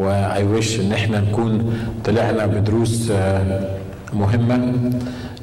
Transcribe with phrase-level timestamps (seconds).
[0.00, 1.74] واي ويش إن إحنا نكون
[2.04, 3.60] طلعنا بدروس آه،
[4.12, 4.72] مهمة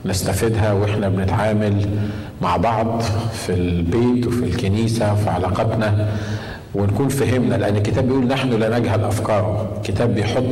[0.06, 1.86] نستفيدها وإحنا بنتعامل
[2.42, 3.02] مع بعض
[3.34, 6.08] في البيت وفي الكنيسة في علاقاتنا
[6.76, 10.44] ونكون فهمنا لأن الكتاب بيقول نحن لا نجهل افكاره الكتاب بيحط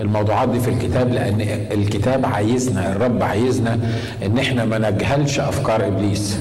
[0.00, 1.40] الموضوعات دي في الكتاب لأن
[1.72, 3.78] الكتاب عايزنا الرب عايزنا
[4.26, 6.38] إن إحنا ما نجهلش أفكار إبليس.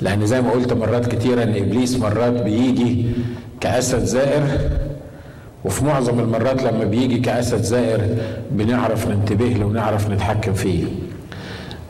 [0.00, 3.06] لأن زي ما قلت مرات كتيرة إن إبليس مرات بيجي
[3.60, 4.42] كأسد زائر
[5.64, 8.00] وفي معظم المرات لما بيجي كأسد زائر
[8.50, 10.84] بنعرف ننتبه له ونعرف نتحكم فيه.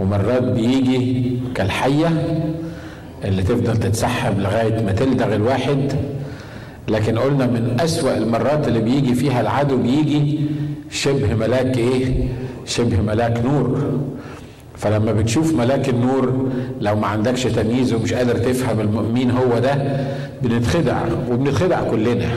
[0.00, 2.08] ومرات بيجي كالحية
[3.24, 5.92] اللي تفضل تتسحب لغاية ما تلدغ الواحد.
[6.88, 10.40] لكن قلنا من أسوأ المرات اللي بيجي فيها العدو بيجي
[10.90, 12.28] شبه ملاك إيه؟
[12.66, 14.00] شبه ملاك نور.
[14.76, 16.48] فلما بتشوف ملاك النور
[16.80, 20.06] لو ما عندكش تمييز ومش قادر تفهم مين هو ده
[20.42, 22.28] بنتخدع وبنتخدع كلنا.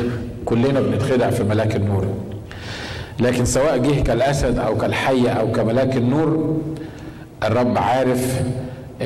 [0.45, 2.07] كلنا بنتخدع في ملاك النور.
[3.19, 6.57] لكن سواء جه كالأسد أو كالحية أو كملاك النور
[7.43, 8.41] الرب عارف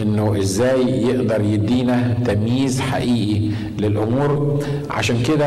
[0.02, 3.42] إنه إزاي يقدر يدينا تمييز حقيقي
[3.80, 4.64] للأمور.
[4.90, 5.46] عشان كده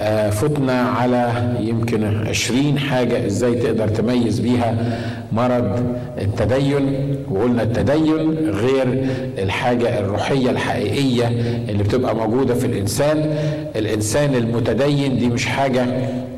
[0.00, 4.98] آه، فتنا على يمكن عشرين حاجة إزاي تقدر تميز بيها
[5.32, 7.16] مرض التدين.
[7.30, 9.06] وقلنا التدين غير
[9.38, 11.28] الحاجة الروحية الحقيقية
[11.68, 13.34] اللي بتبقى موجودة في الإنسان.
[13.76, 15.86] الإنسان المتدين دي مش حاجة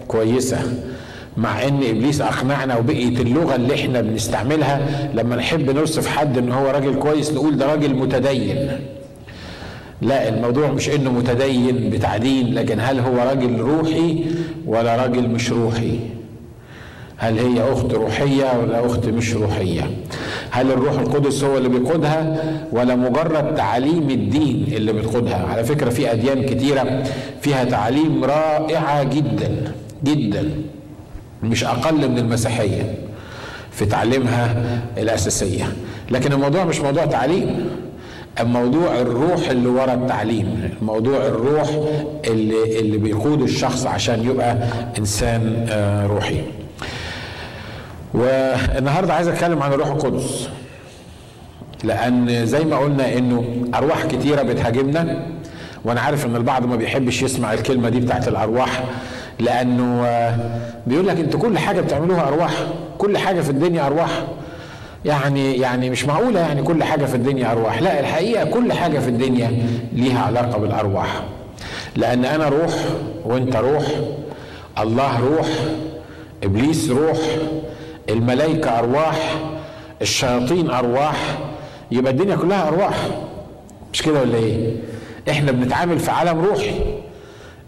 [0.08, 0.58] كويسة.
[1.36, 5.08] مع إن إبليس أقنعنا وبقيت اللغة اللي إحنا بنستعملها.
[5.14, 8.70] لما نحب نوصف حد إن هو راجل كويس نقول ده راجل متدين.
[10.02, 14.24] لا الموضوع مش إنه متدين بتعدين لكن هل هو راجل روحي
[14.66, 15.98] ولا راجل مش روحي؟
[17.16, 19.90] هل هي أخت روحية ولا أخت مش روحية؟
[20.50, 22.36] هل الروح القدس هو اللي بيقودها
[22.72, 27.02] ولا مجرد تعاليم الدين اللي بتقودها؟ على فكرة في أديان كتيرة
[27.40, 29.72] فيها تعاليم رائعة جدا
[30.04, 30.50] جدا.
[31.42, 32.94] مش أقل من المسيحية
[33.72, 34.56] في تعليمها
[34.98, 35.72] الأساسية.
[36.10, 37.70] لكن الموضوع مش موضوع تعليم
[38.40, 41.68] الموضوع الروح اللي ورا التعليم الموضوع الروح
[42.26, 44.56] اللي اللي بيقود الشخص عشان يبقى
[44.98, 46.40] إنسان آه، روحي.
[48.14, 50.48] والنهاردة عايز أتكلم عن الروح القدس.
[51.84, 53.44] لأن زي ما قلنا إنه
[53.74, 55.26] أرواح كتيرة بتهاجمنا
[55.84, 58.84] وأنا عارف إن البعض ما بيحبش يسمع الكلمة دي بتاعت الأرواح.
[59.42, 60.36] لأنه آه،
[60.86, 62.52] بيقول لك أنتوا كل حاجة بتعملوها أرواح.
[62.98, 64.22] كل حاجة في الدنيا أرواح.
[65.04, 67.82] يعني يعني مش معقولة يعني كل حاجة في الدنيا أرواح.
[67.82, 71.22] لا الحقيقة كل حاجة في الدنيا ليها علاقة بالأرواح.
[71.96, 72.74] لأن أنا روح
[73.24, 73.84] وأنت روح.
[74.78, 75.46] الله روح.
[76.44, 77.18] إبليس روح.
[78.10, 79.34] الملائكة أرواح.
[80.02, 81.38] الشياطين أرواح.
[81.90, 82.94] يبقى الدنيا كلها أرواح.
[83.92, 84.76] مش كده ولا إيه؟
[85.30, 86.72] إحنا بنتعامل في عالم روحي.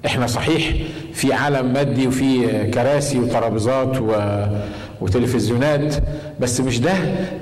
[0.06, 0.72] إحنا صحيح
[1.12, 4.12] في عالم مادي وفي كراسي وترابيزات و...
[5.00, 5.94] وتلفزيونات
[6.40, 6.92] بس مش ده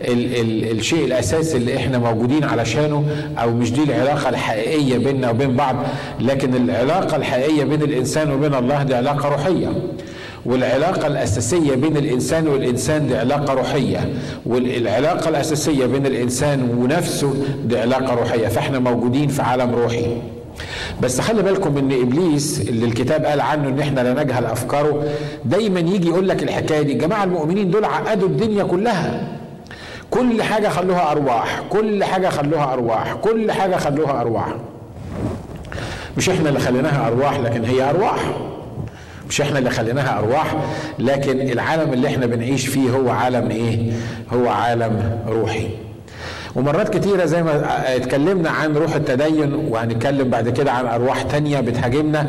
[0.05, 0.37] ال...
[0.41, 0.79] ال...
[0.79, 3.05] الشيء الاساسي اللي إحنا موجودين علشانه
[3.39, 5.77] أو مش دي العلاقة الحقيقية بيننا وبين بعض
[6.21, 9.69] لكن العلاقة الحقيقية بين الإنسان وبين الله دي علاقة روحية
[10.47, 14.09] والعلاقة الأساسية بين الإنسان والإنسان دي علاقة روحية
[14.47, 17.35] والعلاقة الأساسية بين الإنسان ونفسه
[17.65, 20.07] دي علاقة روحية فإحنا موجودين في عالم روحي.
[21.03, 25.05] بس خلي بالكم إن إبليس اللي الكتاب قال عنه إن إحنا لا نجهل أفكاره
[25.45, 29.29] دايما يجي يقول لك الحكاية دي الجماعه المؤمنين دول عقدوا الدنيا كلها.
[30.11, 34.55] كل حاجة خلوها أرواح كل حاجة خلوها أرواح كل حاجة خلوها أرواح.
[36.17, 38.19] مش إحنا اللي خليناها أرواح لكن هي أرواح.
[39.29, 40.57] مش إحنا اللي خليناها أرواح
[40.99, 43.93] لكن العالم اللي إحنا بنعيش فيه هو عالم إيه؟
[44.33, 45.69] هو عالم روحي.
[46.57, 52.27] ومرات كتيرة زي ما اتكلمنا عن روح التدين وهنتكلم بعد كده عن أرواح تانية بتهاجمنا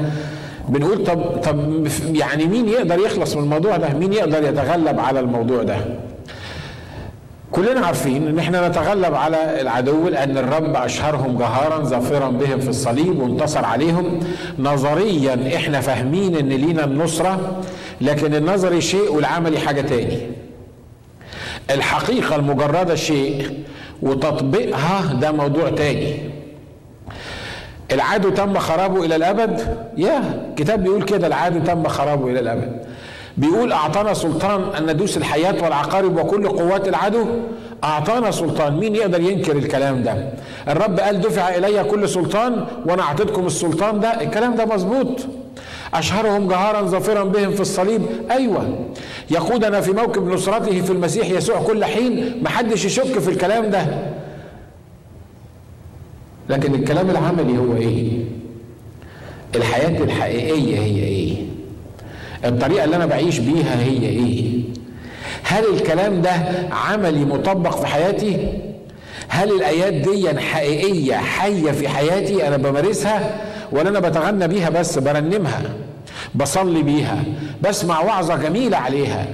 [0.70, 5.64] بنقول طب طب يعني مين يقدر يخلص من الموضوع ده؟ مين يقدر يتغلب على الموضوع
[5.64, 5.78] ده؟
[7.52, 13.20] كلنا عارفين إن إحنا نتغلب على العدو لأن الرب أشهرهم جهارا ظافرا بهم في الصليب
[13.20, 14.20] وانتصر عليهم
[14.60, 17.62] نظريا إحنا فاهمين إن لينا النصرة
[18.02, 20.18] لكن النظري شيء والعملي حاجة تاني
[21.72, 23.64] الحقيقة المجردة شيء
[24.04, 26.18] وتطبيقها ده موضوع تاني.
[27.92, 32.86] العدو تم خرابه إلى الأبد؟ يا كتاب بيقول كده العدو تم خرابه إلى الأبد.
[33.38, 37.26] بيقول أعطانا سلطان ان ندوس الحياة والعقارب وكل قوات العدو
[37.84, 38.78] أعطانا سلطان.
[38.78, 40.30] مين يقدر ينكر الكلام ده؟
[40.68, 44.22] الرب قال دفع إلي كل سلطان وأنا أعطيتكم السلطان ده.
[44.22, 45.28] الكلام ده مظبوط.
[45.94, 48.02] أشهرهم جهارا ظافرا بهم في الصليب.
[48.32, 48.80] أيوة.
[49.32, 52.44] يقودنا في موكب نصرته في المسيح يسوع كل حين.
[52.44, 53.86] محدش يشك في الكلام ده.
[56.50, 58.10] لكن الكلام العملي هو إيه؟
[59.56, 61.36] الحياة الحقيقية هي إيه؟
[62.46, 64.60] الطريقة اللي أنا بعيش بيها هي إيه؟
[65.44, 66.32] هل الكلام ده
[66.72, 68.48] عملي مطبق في حياتي؟
[69.28, 73.42] هل الآيات دي حقيقية حية في حياتي أنا بمارسها
[73.72, 75.62] ولا أنا بتغنى بيها بس برنمها؟
[76.36, 77.24] بصلي بيها
[77.64, 79.26] بسمع وعظة جميلة عليها.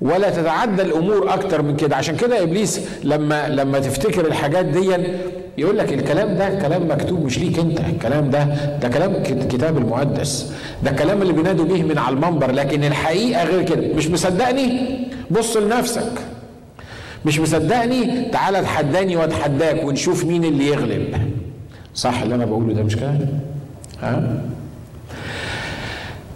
[0.00, 1.96] ولا تتعدى الأمور أكتر من كده.
[1.96, 4.92] عشان كده إبليس لما لما تفتكر الحاجات دي
[5.58, 7.80] يقول لك الكلام ده كلام مكتوب مش ليك أنت.
[7.80, 8.44] الكلام ده
[8.82, 10.52] ده كلام الكتاب المقدس.
[10.82, 12.50] ده الكلام اللي بينادوا به من على المنبر.
[12.50, 13.94] لكن الحقيقة غير كده.
[13.94, 14.98] مش مصدقني؟
[15.30, 16.12] بص لنفسك.
[17.26, 21.16] مش مصدقني؟ تعالى اتحداني واتحداك ونشوف مين اللي يغلب.
[21.94, 23.14] صح اللي أنا بقوله ده مش كده؟
[24.02, 24.40] ها؟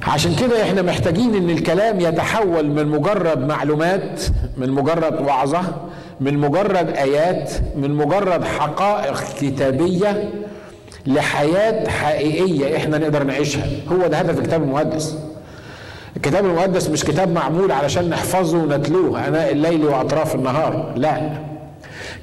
[0.07, 4.23] عشان كده إحنا محتاجين ان الكلام يتحول من مجرد معلومات
[4.57, 5.63] من مجرد وعظة
[6.21, 10.31] من مجرد آيات من مجرد حقائق كتابية
[11.07, 13.67] لحياة حقيقية إحنا نقدر نعيشها.
[13.93, 15.17] هو ده هدف الكتاب المقدس.
[16.17, 21.31] الكتاب المقدس مش كتاب معمول علشان نحفظه ونتلوه أناء الليل وأطراف النهار لا.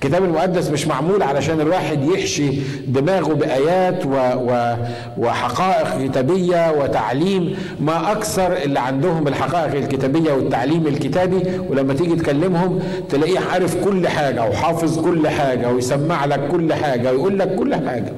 [0.06, 2.52] الكتاب المقدس مش معمول علشان الواحد يحشي
[2.88, 4.76] دماغه بآيات و و
[5.18, 11.44] وحقائق كتابية وتعليم ما أكثر اللي عندهم الحقائق الكتابية والتعليم الكتابي.
[11.70, 12.80] ولما تيجي تكلمهم
[13.10, 18.14] تلاقيه عارف كل حاجة وحافظ كل حاجة ويسمع لك كل حاجة ويقول لك كل حاجة.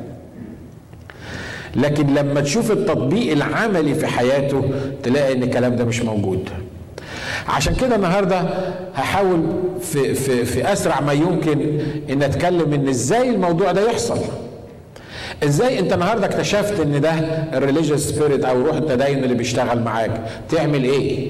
[1.76, 4.64] لكن لما تشوف التطبيق العملي في حياته
[5.04, 6.50] تلاقي إن الكلام ده مش موجود.
[7.48, 8.42] عشان كده النهارده
[8.96, 9.42] هحاول
[9.82, 11.80] في في في أسرع ما يمكن
[12.10, 14.18] إن أتكلم إن إزاي الموضوع ده يحصل.
[15.44, 17.12] إزاي أنت النهارده اكتشفت إن ده
[17.54, 21.30] الريليجيوس سبيريت أو روح التدين اللي بيشتغل معاك؟ تعمل إيه؟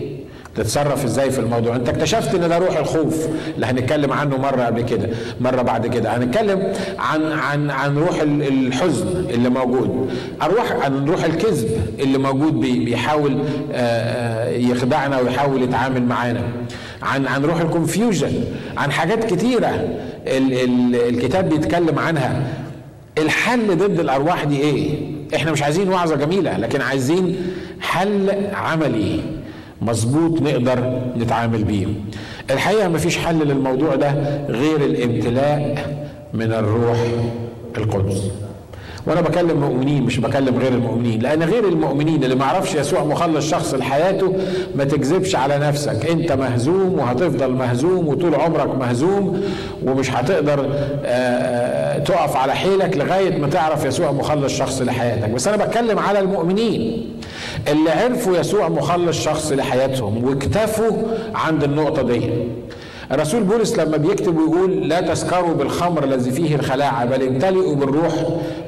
[0.57, 4.81] تتصرف إزاي في الموضوع؟ انت اكتشفت ان ده روح الخوف اللي هنتكلم عنه مرة قبل
[4.81, 5.09] كده
[5.41, 6.17] مرة بعد كده.
[6.17, 10.11] هنتكلم عن عن عن روح الحزن اللي موجود
[10.41, 11.69] أروح عن روح الكذب
[11.99, 13.39] اللي موجود بيحاول
[14.49, 16.41] يخدعنا ويحاول يتعامل معانا.
[17.01, 18.33] عن عن روح الكونفيوجن
[18.77, 19.87] عن حاجات كتيرة
[21.09, 22.43] الكتاب بيتكلم عنها.
[23.17, 24.95] الحل ضد الأرواح دي إيه؟
[25.35, 27.35] إحنا مش عايزين وعظة جميلة لكن عايزين
[27.79, 29.19] حل عملي.
[29.81, 31.87] مظبوط نقدر نتعامل بيه.
[32.51, 34.11] الحقيقة مفيش حل للموضوع ده
[34.49, 35.85] غير الامتلاء
[36.33, 36.97] من الروح
[37.77, 38.31] القدس.
[39.07, 43.49] وأنا بكلم مؤمنين مش بكلم غير المؤمنين لأن غير المؤمنين اللي ما يعرفش يسوع مخلص
[43.49, 44.33] شخص لحياته
[44.75, 46.05] ما تكذبش على نفسك.
[46.09, 49.41] أنت مهزوم وهتفضل مهزوم وطول عمرك مهزوم
[49.85, 50.59] ومش هتقدر
[52.05, 55.29] تقف على حيلك لغاية ما تعرف يسوع مخلص شخص لحياتك.
[55.29, 57.07] بس أنا بتكلم على المؤمنين
[57.67, 60.91] اللي عرفوا يسوع مخلص شخص لحياتهم واكتفوا
[61.35, 62.21] عند النقطة دي.
[63.11, 68.13] الرسول بولس لما بيكتب ويقول لا تسكروا بالخمر الذي فيه الخلاعة بل امتلئوا بالروح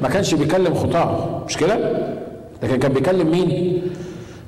[0.02, 1.78] ما كانش بيكلم خطاة مش كده؟
[2.64, 3.82] لكن كان بيكلم مين؟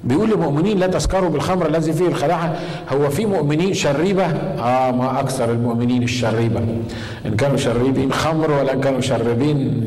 [0.04, 2.60] بيقول للمؤمنين لا تسكروا بالخمر الذي فيه الخلاعة.
[2.90, 6.60] هو في مؤمنين شريبة؟ آه ما أكثر المؤمنين الشريبة.
[7.26, 9.84] إن كانوا شريبين خمر ولا إن كانوا شربين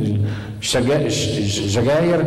[0.62, 2.24] ججاير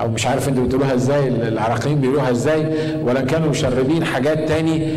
[0.00, 2.66] أو مش عارف أنتوا بتقولوها إزاي العراقيين بيقولوها إزاي
[3.02, 4.88] ولا إن كانوا مشربين حاجات تاني.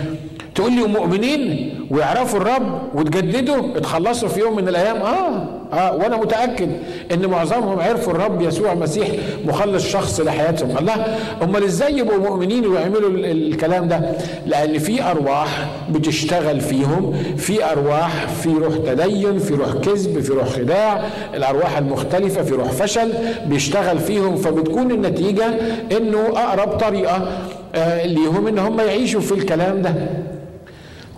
[0.60, 6.70] تقول لي مؤمنين ويعرفوا الرب وتجددوا اتخلصوا في يوم من الأيام؟ آه آه وأنا متأكد
[7.14, 9.08] إن معظمهم عرفوا الرب يسوع المسيح
[9.46, 10.78] مخلص شخص لحياتهم.
[10.78, 14.02] الله أمال إزاي يبقوا مؤمنين ويعملوا الكلام ده؟
[14.46, 20.48] لأن في أرواح بتشتغل فيهم في أرواح في روح تدين في روح كذب في روح
[20.50, 21.04] خداع
[21.36, 23.13] الأرواح المختلفة في روح فشل
[23.46, 24.36] بيشتغل فيهم.
[24.36, 25.46] فبتكون النتيجة
[25.98, 27.28] إنه أقرب طريقة
[27.75, 29.94] آه ليهم إن هم يعيشوا في الكلام ده.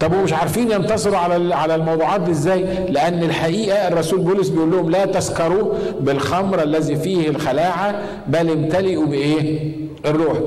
[0.02, 4.90] طب ومش عارفين ينتصروا على على الموضوعات دي إزاي؟ لأن الحقيقة الرسول بولس بيقول لهم
[4.90, 9.72] لا تسكروا بالخمر الذي فيه الخلاعة بل امتلئوا بإيه؟
[10.06, 10.38] الروح.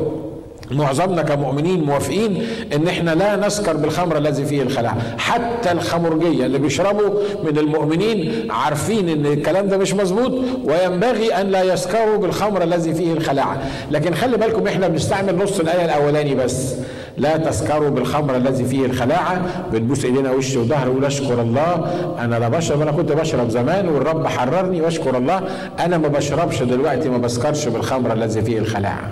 [0.71, 7.11] معظمنا كمؤمنين موافقين إن إحنا لا نسكر بالخمر الذي فيه الخلاعه، حتى الخمرجية اللي بيشربوا
[7.45, 10.33] من المؤمنين عارفين إن الكلام ده مش مظبوط
[10.65, 15.85] وينبغي أن لا يسكروا بالخمر الذي فيه الخلاعه، لكن خلي بالكم إحنا بنستعمل نص الآية
[15.85, 16.75] الأولاني بس.
[17.19, 19.43] لا تسكروا بالخمر الذي فيه الخلاعة
[19.73, 21.91] بنبوس إيدينا وش وظهر ونقول أشكر الله.
[22.19, 25.43] أنا لا بشرب أنا كنت بشرب زمان والرب حررني وأشكر الله.
[25.81, 29.11] أنا ما بشربش دلوقتي ما بسكرش بالخمر الذي فيه الخلاعة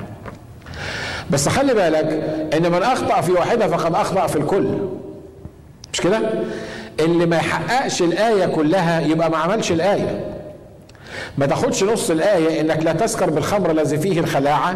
[1.32, 2.22] بس خلي بالك
[2.56, 4.68] إن من أخطأ في واحدة فقد أخطأ في الكل.
[5.92, 6.20] مش كده؟
[7.00, 10.20] اللي ما يحققش الآية كلها يبقى ما عملش الآية.
[11.38, 14.74] ما تاخدش نص الآية إنك لا تسكر بالخمر الذي فيه الخلاعة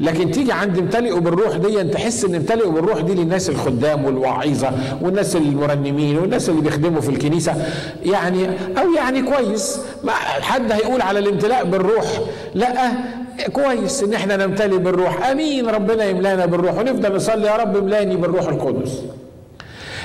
[0.00, 4.72] لكن تيجي عند امتلئوا بالروح دي تحس إن امتلئوا بالروح دي للناس الخدام والوعيظه
[5.02, 7.54] والناس المرنمين والناس اللي بيخدموا في الكنيسة.
[8.04, 8.46] يعني
[8.78, 12.04] أو يعني كويس ما حد هيقول على الامتلاء بالروح.
[12.54, 12.90] لأ
[13.52, 15.26] كويس إن إحنا نمتلي بالروح.
[15.26, 15.66] آمين.
[15.68, 16.78] ربنا يملأنا بالروح.
[16.78, 19.02] ونفضل نصلي يا رب املاني بالروح القدس.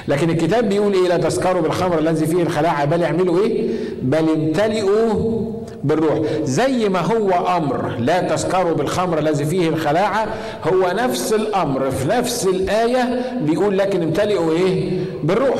[0.07, 3.69] لكن الكتاب بيقول إيه؟ لا تسكروا بالخمر الذي فيه الخلاعه بل اعملوا إيه؟
[4.01, 5.39] بل امتلئوا
[5.83, 6.19] بالروح.
[6.43, 10.27] زي ما هو أمر لا تسكروا بالخمر الذي فيه الخلاعه
[10.73, 11.91] هو نفس الأمر.
[11.91, 15.59] في نفس الآية بيقول لكن امتلئوا إيه؟ بالروح.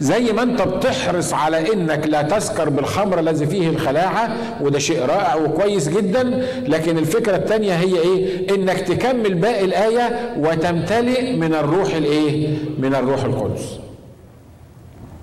[0.00, 5.34] زي ما انت بتحرص على انك لا تسكر بالخمر الذي فيه الخلاعة وده شيء رائع
[5.34, 6.46] وكويس جدا.
[6.68, 12.48] لكن الفكرة الثانية هي إيه؟ إنك تكمل باقي الآية وتمتلئ من الروح الإيه؟
[12.78, 13.78] من الروح القدس.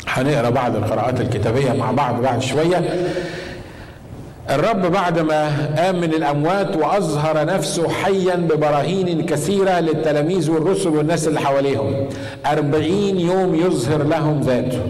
[0.08, 3.08] هنقرأ بعض القراءات الكتابية مع بعض بعد شوية.
[4.50, 11.40] الرب بعد ما قام من الأموات وأظهر نفسه حيا ببراهين كثيرة للتلاميذ والرسل والناس اللي
[11.40, 11.94] حواليهم
[12.46, 14.82] أربعين يوم يظهر لهم ذاته.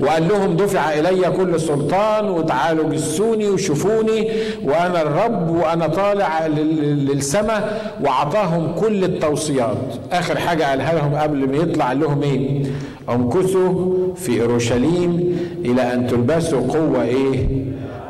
[0.00, 4.28] وقال لهم دفع إلي كل سلطان وتعالوا جسوني وشوفوني
[4.64, 9.76] وأنا الرب وأنا طالع للسماء وأعطاهم كل التوصيات.
[10.12, 12.62] آخر حاجة قالها لهم قبل ما يطلع قال لهم إيه؟
[13.08, 17.48] امكثوا في أورشليم إلى أن تلبسوا قوة إيه؟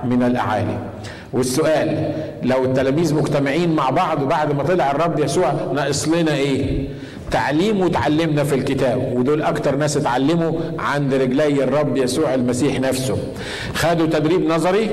[0.05, 0.79] من الأعالي.
[1.33, 6.89] والسؤال لو التلاميذ مجتمعين مع بعض بعد ما طلع الرب يسوع ناقص لنا إيه؟
[7.31, 9.13] تعليم وتعلمنا في الكتاب.
[9.13, 13.17] ودول أكتر ناس اتعلموا عند رجلي الرب يسوع المسيح نفسه.
[13.75, 14.91] خدوا تدريب نظري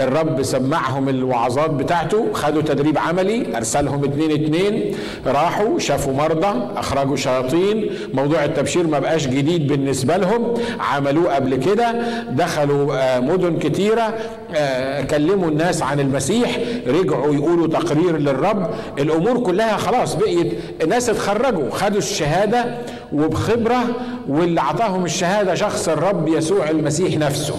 [0.00, 4.94] الرب سمعهم الوعظات بتاعته خدوا تدريب عملي أرسلهم اتنين اتنين
[5.26, 11.92] راحوا شافوا مرضى أخرجوا شياطين موضوع التبشير ما بقاش جديد بالنسبة لهم عملوه قبل كده
[12.30, 14.14] دخلوا آه، مدن كتيرة
[14.54, 21.70] آه، كلموا الناس عن المسيح رجعوا يقولوا تقرير للرب الأمور كلها خلاص بقيت الناس اتخرجوا
[21.70, 22.64] خدوا الشهادة
[23.12, 23.82] وبخبرة
[24.28, 27.54] واللي أعطاهم الشهادة شخص الرب يسوع المسيح نفسه.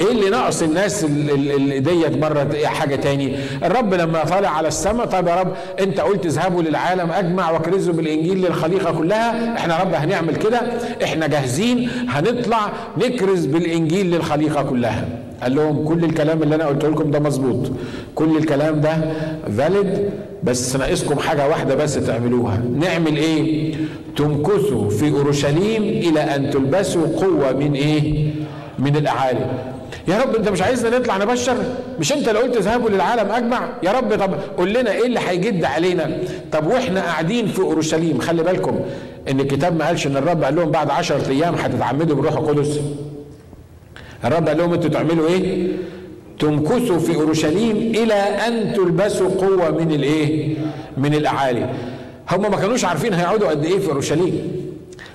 [0.00, 5.26] إيه اللي ناقص الناس اللي ديت مرة حاجة تاني؟ الرب لما طالع على السماء طب
[5.28, 10.60] يا رب انت قلت اذهبوا للعالم اجمع واكرزوا بالانجيل للخليقة كلها إحنا رب هنعمل كده
[11.04, 15.08] إحنا جاهزين هنطلع نكرز بالانجيل للخليقة كلها.
[15.42, 17.70] قال لهم كل الكلام اللي أنا قلت لكم ده مظبوط.
[18.14, 18.96] كل الكلام ده
[19.58, 20.10] فاليد
[20.42, 22.62] بس ناقصكم حاجة واحدة بس تعملوها.
[22.80, 23.74] نعمل إيه؟
[24.16, 28.30] تمكثوا في اورشليم إلى أن تلبسوا قوة من إيه؟
[28.78, 29.46] من الأعالي.
[30.08, 31.56] يا رب انت مش عايزنا نطلع نبشر؟
[32.00, 34.14] مش انت اللي قلت اذهبوا للعالم اجمع؟ يا رب.
[34.14, 36.18] طب قول لنا إيه اللي هيجد علينا؟
[36.52, 38.80] طب وإحنا قاعدين في اورشليم خلي بالكم
[39.30, 42.80] ان الكتاب ما قالش ان الرب قال لهم بعد عشرة أيام هتتعمدوا بالروح القدس.
[44.24, 45.68] الرب قال لهم أنتوا تعملوا إيه؟
[46.38, 50.56] تمكثوا في اورشليم إلى أن تلبسوا قوة من الايه؟
[50.96, 51.68] من الأعالي.
[52.30, 54.52] هم ما كانوش عارفين هيقعدوا قد إيه في اورشليم.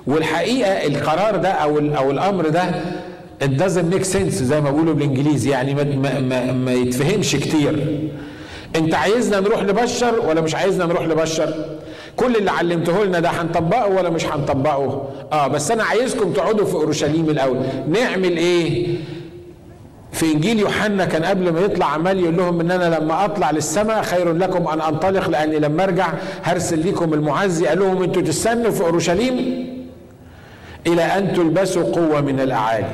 [0.06, 2.62] والحقيقة القرار ده أو أو الأمر ده
[3.44, 7.98] it doesn't make sense زي ما بيقولوا بالإنجليزي يعني ما, ما, ما, ما يتفهمش كتير.
[8.76, 11.54] أنت عايزنا نروح نبشر ولا مش عايزنا نروح نبشر؟
[12.16, 16.74] كل اللي علمته لنا ده هنطبقه ولا مش هنطبقه؟ آه بس أنا عايزكم تقعدوا في
[16.74, 17.56] أورشليم الأول.
[17.88, 18.96] نعمل إيه؟
[20.12, 24.02] في إنجيل يوحنا كان قبل ما يطلع عمال يقول لهم إن أنا لما أطلع للسماء
[24.02, 26.08] خير لكم أن أنطلق لأني لما أرجع.
[26.42, 27.66] هرسل لكم المعزي.
[27.66, 29.66] قال لهم أنتوا تستنوا في أورشليم
[30.86, 32.86] إلى أن تلبسوا قوة من الأعالي.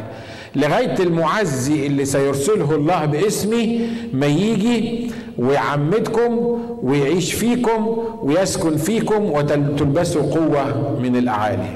[0.56, 10.96] لغاية المعزي اللي سيرسله الله باسمي ما يجي ويعمدكم ويعيش فيكم ويسكن فيكم وتلبسوا قوة
[11.02, 11.68] من الأعالي.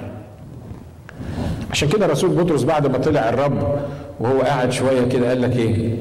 [1.71, 3.81] عشان كده رسول بطرس بعد ما طلع الرب
[4.21, 5.95] وهو قاعد شوية كده قال لك إيه؟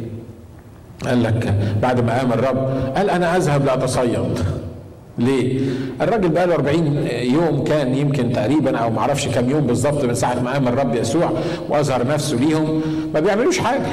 [1.06, 2.58] قال لك بعد ما قام الرب
[2.96, 4.40] قال أنا أذهب لاتصيد
[5.20, 5.60] ليه؟
[6.02, 10.14] الراجل بقى له 40 يوم كان يمكن تقريبا أو ما أعرفش كام يوم بالظبط من
[10.16, 11.32] ساعة ما قام الرب يسوع
[11.70, 12.82] وأظهر نفسه ليهم
[13.14, 13.86] ما بيعملوش حاجة.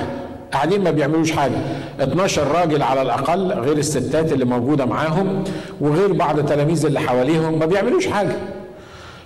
[0.53, 1.57] قاعدين ما بيعملوش حاجة.
[2.01, 5.45] 12 راجل على الأقل غير الستات اللي موجودة معاهم
[5.81, 8.37] وغير بعض التلاميذ اللي حواليهم ما بيعملوش حاجة.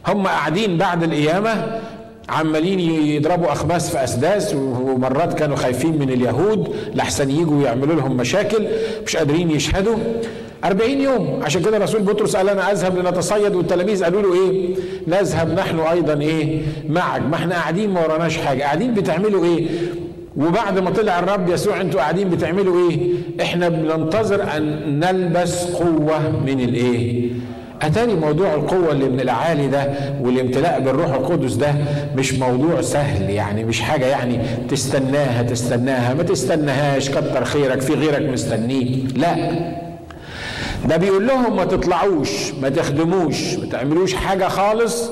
[0.07, 1.81] هم قاعدين بعد القيامة
[2.29, 8.67] عمالين يضربوا أخماس في أسداس ومرات كانوا خايفين من اليهود لحسن يجوا يعملوا لهم مشاكل
[9.07, 9.97] مش قادرين يشهدوا.
[10.65, 11.41] أربعين يوم.
[11.43, 14.75] عشان كده رسول بطرس قال أنا أذهب لنتصيد والتلاميذ قالوا له إيه؟
[15.09, 17.23] نذهب نحن أيضا إيه؟ معك.
[17.31, 18.63] ما إحنا قاعدين ما وراناش حاجة.
[18.63, 19.67] قاعدين بتعملوا إيه؟
[20.37, 22.99] وبعد ما طلع الرب يسوع أنتوا قاعدين بتعملوا إيه؟
[23.43, 27.31] إحنا بننتظر أن نلبس قوة من الإيه؟
[27.83, 29.85] أتاني موضوع القوة اللي من الاعالي ده
[30.23, 31.75] والامتلاء بالروح القدس ده
[32.17, 34.39] مش موضوع سهل يعني مش حاجة يعني
[34.69, 39.37] تستناها تستناها ما تستناهاش كتر خيرك في غيرك مستنيه لا.
[40.91, 45.11] ده بيقول لهم ما تطلعوش ما تخدموش ما تعملوش حاجة خالص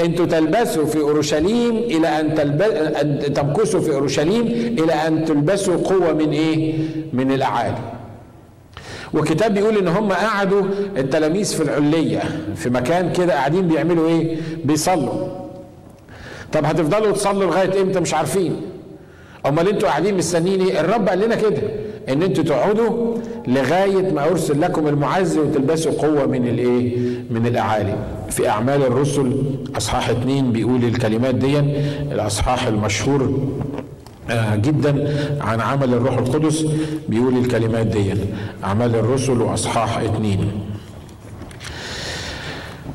[0.00, 2.62] أنتوا تلبسوا في أورشليم إلى أن, تلب...
[2.62, 4.46] أن تمكثوا في أورشليم
[4.78, 6.74] إلى أن تلبسوا قوة من إيه؟
[7.12, 7.78] من الأعالي.
[9.12, 10.62] والكتاب بيقول إن هم قعدوا
[10.96, 12.20] التلاميذ في العلية
[12.56, 15.28] في مكان كده قاعدين بيعملوا إيه؟ بيصلوا.
[16.52, 18.60] طب هتفضلوا تصلوا لغاية إمتى مش عارفين.
[19.46, 21.62] أمال أنتوا قاعدين مستنيين إيه؟ الرب قال لنا كده
[22.08, 23.16] ان أنتوا تقعدوا
[23.46, 26.96] لغاية ما ارسل لكم المعز وتلبسوا قوة من الايه؟
[27.30, 27.96] من الاعالي.
[28.30, 29.42] في اعمال الرسل
[29.76, 31.58] اصحاح اتنين بيقول الكلمات دي
[32.12, 33.38] الاصحاح المشهور
[34.30, 36.64] آه جدا عن عمل الروح القدس
[37.08, 38.14] بيقول الكلمات دي
[38.64, 40.50] اعمال الرسل واصحاح اتنين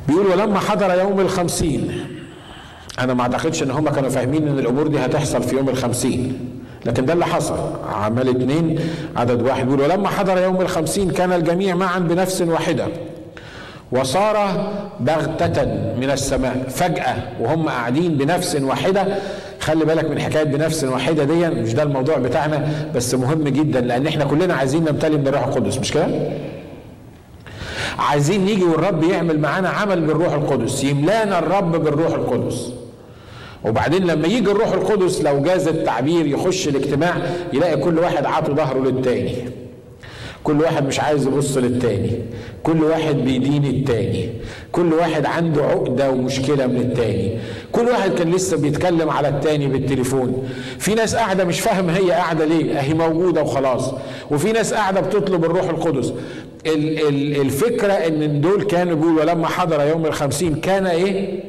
[0.08, 1.90] بيقول ولما حضر يوم الخمسين
[2.98, 6.38] أنا ما اعتقدش ان هم كانوا فاهمين ان الأمور دي هتحصل في يوم الخمسين
[6.86, 7.58] لكن ده اللي حصل.
[7.94, 8.78] عمل اتنين
[9.16, 12.86] عدد واحد بيقول ولما حضر يوم الخمسين كان الجميع معا بنفس واحدة.
[13.92, 14.36] وصار
[15.00, 15.64] بغتة
[16.00, 19.06] من السماء فجأة وهم قاعدين بنفس واحدة.
[19.60, 24.06] خلي بالك من حكاية بنفس واحدة دي مش ده الموضوع بتاعنا بس مهم جدا لأن
[24.06, 26.06] إحنا كلنا عايزين نمتلي من الروح القدس مش كده؟
[27.98, 32.72] عايزين نيجي والرب يعمل معانا عمل بالروح القدس يملانا الرب بالروح القدس.
[33.64, 37.16] وبعدين لما يجي الروح القدس لو جاز التعبير يخش الاجتماع
[37.52, 39.34] يلاقي كل واحد عاطي ظهره للتاني.
[40.44, 42.10] كل واحد مش عايز يبص للتاني.
[42.62, 44.28] كل واحد بيدين التاني.
[44.72, 47.38] كل واحد عنده عقدة ومشكلة من التاني.
[47.72, 50.48] كل واحد كان لسه بيتكلم على التاني بالتليفون.
[50.78, 52.78] في ناس قاعدة مش فاهم هي قاعدة ليه.
[52.78, 53.94] أهي موجودة وخلاص.
[54.30, 56.12] وفي ناس قاعدة بتطلب الروح القدس.
[56.66, 61.40] الفكرة إن دول كانوا بيقولوا لما حضر يوم الخمسين كان إيه؟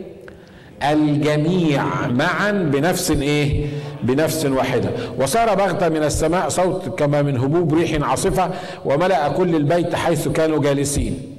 [0.84, 3.66] الجميع معا بنفس إيه؟
[4.04, 4.90] بنفس واحدة.
[5.18, 8.50] وصار بغتة من السماء صوت كما من هبوب ريح عاصفة
[8.86, 11.39] وملأ كل البيت حيث كانوا جالسين.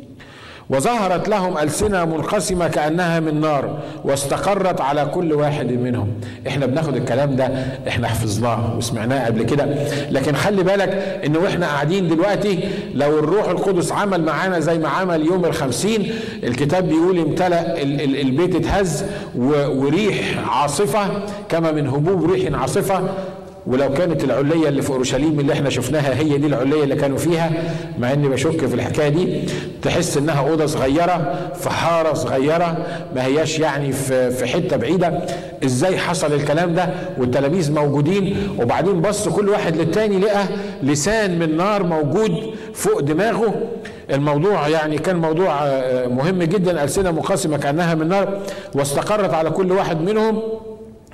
[0.70, 6.08] وظهرت لهم ألسنة منقسمة كأنها من نار واستقرت على كل واحد منهم.
[6.48, 7.50] إحنا بناخد الكلام ده
[7.88, 9.64] إحنا حفظناه وسمعناه قبل كده.
[10.10, 12.60] لكن خلي بالك إن وإحنا قاعدين دلوقتي
[12.94, 16.10] لو الروح القدس عمل معانا زي ما عمل يوم الخمسين
[16.44, 19.04] الكتاب بيقول امتلأ البيت اتهز
[19.36, 21.08] وريح عاصفة
[21.48, 23.02] كما من هبوب ريح عاصفة.
[23.66, 27.50] ولو كانت العليه اللي في أورشليم اللي إحنا شفناها هي دي العليه اللي كانوا فيها
[27.98, 29.42] مع إني بشك في الحكاية دي
[29.82, 35.20] تحس إنها أوضة صغيرة في حاره صغيرة ما هياش يعني في في حتة بعيدة.
[35.64, 40.44] إزاي حصل الكلام ده؟ والتلاميذ موجودين وبعدين بص كل واحد للتاني لقى
[40.82, 43.54] لسان من نار موجود فوق دماغه.
[44.10, 45.64] الموضوع يعني كان موضوع
[46.06, 48.38] مهم جدا ألسنة منقسمة كأنها من نار
[48.74, 50.42] واستقرت على كل واحد منهم.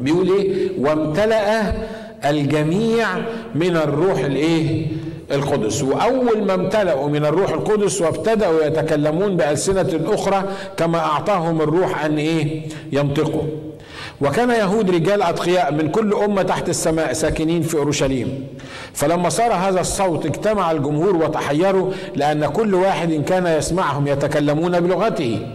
[0.01, 1.73] بيقول إيه؟ وامتلأ
[2.31, 3.07] الجميع
[3.55, 4.87] من الروح الإيه؟
[5.33, 5.83] القدس.
[5.83, 10.45] وأول ما امتلأوا من الروح القدس وابتدأوا يتكلمون بألسنة أخرى
[10.77, 12.61] كما أعطاهم الروح أن إيه؟
[12.93, 13.43] ينطقوا.
[14.21, 18.45] وكان يهود رجال أتقياء من كل أمة تحت السماء ساكنين في أورشليم.
[18.95, 25.47] فلما صار هذا الصوت اجتمع الجمهور وتحيروا لأن كل واحد كان يسمعهم يتكلمون بلغته.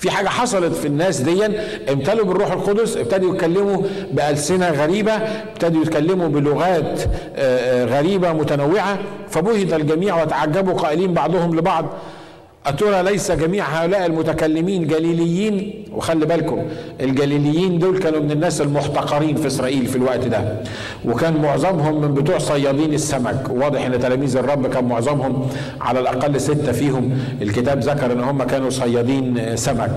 [0.00, 1.46] في حاجة حصلت في الناس دي
[1.92, 3.82] امتلوا بالروح القدس ابتدوا يتكلموا
[4.12, 7.00] بألسنة غريبة ابتدوا يتكلموا بلغات
[7.90, 8.98] غريبة متنوعة
[9.30, 11.86] فبهت الجميع وتعجبوا قائلين بعضهم لبعض.
[12.66, 16.62] أترى ليس جميع هؤلاء المتكلمين جليليين؟ وخلي بالكم
[17.00, 20.54] الجليليين دول كانوا من الناس المحتقرين في إسرائيل في الوقت ده.
[21.04, 23.46] وكان معظمهم من بتوع صيادين السمك.
[23.50, 25.48] واضح إن تلاميذ الرب كان معظمهم
[25.80, 27.18] على الأقل ستة فيهم.
[27.42, 29.90] الكتاب ذكر إن هم كانوا صيادين سمك.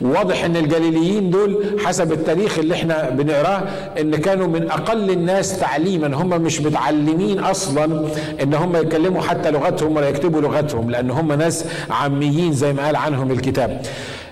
[0.00, 3.62] واضح إن الجليليين دول حسب التاريخ اللي إحنا بنقراه
[4.00, 6.16] إن كانوا من أقل الناس تعليما.
[6.16, 8.06] هم مش متعلمين أصلا
[8.42, 11.64] إن هم يتكلموا حتى لغتهم ولا يكتبوا لغتهم لأن هم ناس
[12.04, 13.80] عاميين زي ما قال عنهم الكتاب.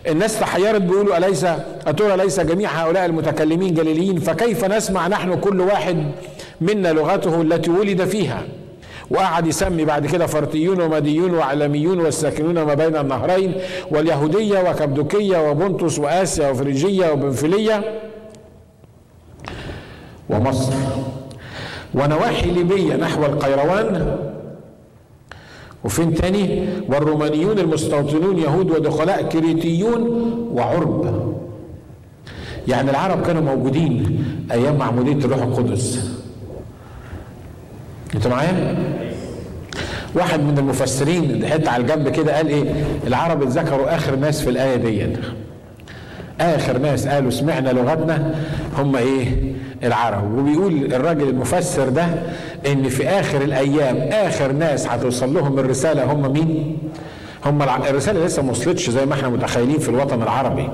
[0.09, 1.45] الناس تحيرت بيقولوا أليس
[1.87, 6.13] أترى ليس جميع هؤلاء المتكلمين جليليين؟ فكيف نسمع نحن كل واحد
[6.61, 8.43] منا لغته التي ولد فيها؟
[9.11, 13.55] وقعد يسمي بعد كده فرطيون ومديون وعلميون والساكنون ما بين النهرين
[13.91, 18.01] واليهودية وكبدوكية وبنطس وآسيا وفريجية وبنفلية
[20.31, 20.73] ومصر.
[21.95, 24.17] ونواحي ليبية نحو القيروان
[25.85, 30.03] وفين تاني؟ والرومانيون المستوطنون يهود ودخلاء كريتيون
[30.53, 31.23] وعرب.
[32.69, 36.13] يعني العرب كانوا موجودين أيام معمودية الروح القدس.
[38.15, 38.77] أنتوا معايا؟
[40.15, 42.65] واحد من المفسرين حتة على الجنب كده قال إيه؟
[43.07, 45.07] العرب اتذكروا آخر ناس في الآية دي
[46.41, 48.35] آخر ناس قالوا سمعنا لغتنا.
[48.79, 49.53] هم إيه؟
[49.85, 50.39] العرب.
[50.39, 52.07] وبيقول الراجل المفسر ده
[52.67, 56.79] إن في آخر الأيام آخر ناس هتوصل لهم الرسالة هم مين؟
[57.47, 60.69] هم الرسالة لسه ما وصلتش زي ما إحنا متخيلين في الوطن العربي.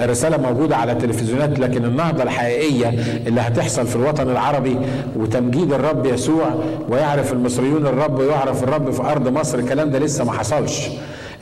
[0.00, 2.88] الرسالة موجودة على التلفزيونات لكن النهضة الحقيقية
[3.26, 4.76] اللي هتحصل في الوطن العربي
[5.16, 6.54] وتمجيد الرب يسوع
[6.88, 10.88] ويعرف المصريون الرب ويعرف الرب في أرض مصر الكلام ده لسه ما حصلش.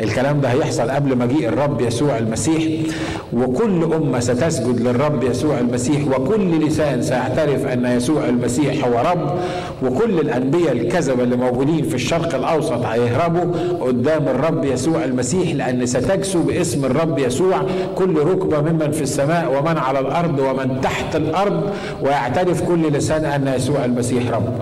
[0.00, 2.92] الكلام ده هيحصل قبل مجيء الرب يسوع المسيح.
[3.32, 9.38] وكل أمة ستسجد للرب يسوع المسيح وكل لسان سيعترف أن يسوع المسيح هو رب.
[9.82, 13.44] وكل الأنبياء الكذبة اللي موجودين في الشرق الأوسط هيهربوا
[13.80, 17.62] قدام الرب يسوع المسيح لأن ستجسو باسم الرب يسوع.
[17.94, 21.70] كل ركبة ممن في السماء ومن على الأرض ومن تحت الأرض.
[22.02, 24.58] ويعترف كل لسان أن يسوع المسيح رب.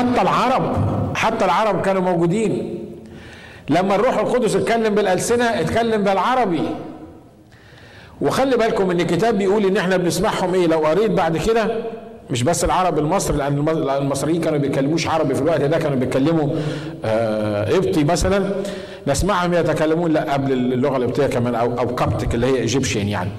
[0.00, 0.76] حتى العرب
[1.14, 2.78] حتى العرب كانوا موجودين.
[3.70, 6.62] لما الروح القدس اتكلم بالألسنة اتكلم بالعربي.
[8.20, 11.70] وخلي بالكم إن الكتاب بيقول إن إحنا بنسمعهم إيه؟ لو قريت بعد كده
[12.30, 16.48] مش بس العرب المصري لأن المصريين كانوا بيتكلموش عربي في الوقت ده كانوا بيتكلموا
[17.04, 18.50] آه قبطي مثلا.
[19.06, 23.30] نسمعهم يتكلمون لا قبل اللغة القبطية كمان أو أو Coptic اللي هي Egyptian يعني.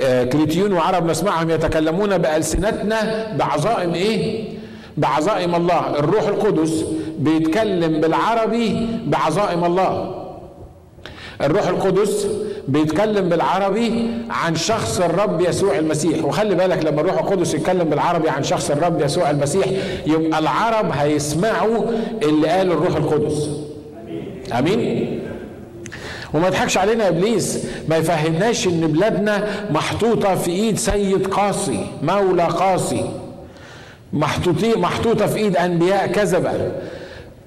[0.00, 4.44] آه كريتيون وعرب نسمعهم يتكلمون بألسنتنا بعظائم إيه؟
[5.00, 5.98] بعظائم الله.
[5.98, 6.84] الروح القدس
[7.18, 10.14] بيتكلم بالعربي بعظائم الله.
[11.40, 12.26] الروح القدس
[12.68, 16.24] بيتكلم بالعربي عن شخص الرب يسوع المسيح.
[16.24, 19.66] وخلي بالك لما الروح القدس يتكلم بالعربي عن شخص الرب يسوع المسيح
[20.06, 21.84] يبقى العرب هيسمعوا
[22.22, 23.48] اللي قاله الروح القدس.
[24.58, 25.20] آمين.
[26.34, 33.04] وما يضحكش علينا إبليس ما يفهمناش إن بلادنا محطوطة في إيد سيد قاسي مولى قاسي.
[34.12, 36.52] محطوطة في إيد أنبياء كذبة.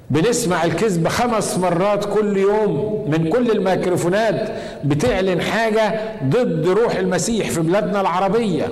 [0.10, 4.52] بنسمع الكذب خمس مرات كل يوم من كل الميكروفونات
[4.84, 8.67] بتعلن حاجة ضد روح المسيح في بلادنا العربية.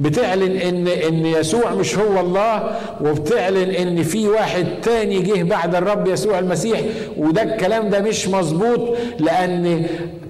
[0.00, 6.06] بتعلن ان إن يسوع مش هو الله وبتعلن إن في واحد تاني جه بعد الرب
[6.08, 6.80] يسوع المسيح
[7.16, 9.86] وده الكلام ده مش مظبوط لأن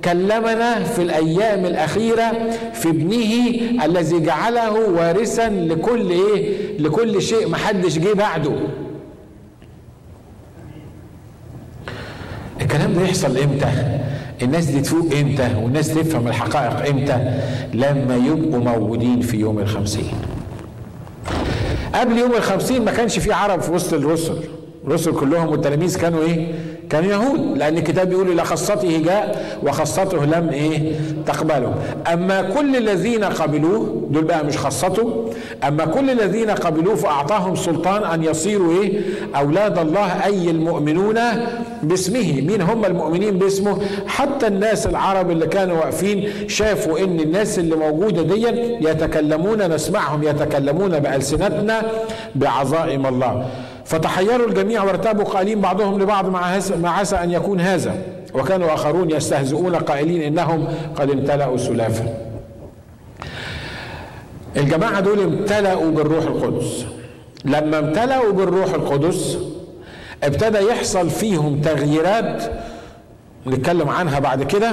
[0.07, 2.33] كلمنا في الأيام الأخيرة
[2.73, 8.53] في ابنه الذي جعله وارثا لكل إيه؟ لكل شيء محدش جه بعده.
[12.61, 13.69] الكلام ده يحصل إمتى؟
[14.43, 17.41] الناس دي تفوق إمتى؟ والناس تفهم الحقائق إمتى؟
[17.75, 20.13] لما يبقوا موجودين في يوم الخمسين.
[21.95, 24.39] قبل يوم الخمسين ما كانش في عرب في وسط الرسل.
[24.87, 26.53] الرسل كلهم والتلاميذ كانوا إيه؟
[26.91, 30.93] كانوا يهود لأن الكتاب بيقول إلى خاصته جاء وخاصته لم إيه؟
[31.27, 31.75] تقبله.
[32.13, 35.31] أما كل الذين قبلوه دول بقى مش خاصته
[35.69, 39.01] أما كل الذين قبلوه فأعطاهم سلطان أن يصيروا إيه؟
[39.37, 41.19] أولاد الله أي المؤمنون
[41.83, 42.33] باسمه.
[42.41, 48.23] مين هم المؤمنين باسمه؟ حتى الناس العرب اللي كانوا واقفين شافوا إن الناس اللي موجودة
[48.23, 48.47] دي
[48.89, 51.83] يتكلمون نسمعهم يتكلمون بألسنتنا
[52.35, 53.47] بعظائم الله.
[53.87, 56.29] فتحيروا الجميع وارتابوا قائلين بعضهم لبعض
[56.81, 57.95] ما عسى أن يكون هذا.
[58.35, 62.15] وكانوا آخرون يستهزئون قائلين إنهم قد امتلأوا سلافا
[64.57, 66.87] الجماعة دول امتلأوا بالروح القدس.
[67.45, 69.39] لما امتلأوا بالروح القدس
[70.23, 72.43] ابتدى يحصل فيهم تغييرات.
[73.47, 74.73] نتكلم عنها بعد كده.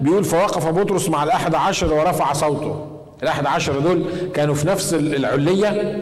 [0.00, 2.86] بيقول فوقف بطرس مع الأحد عشر ورفع صوته.
[3.24, 5.98] الأحد عشر دول كانوا في نفس العلية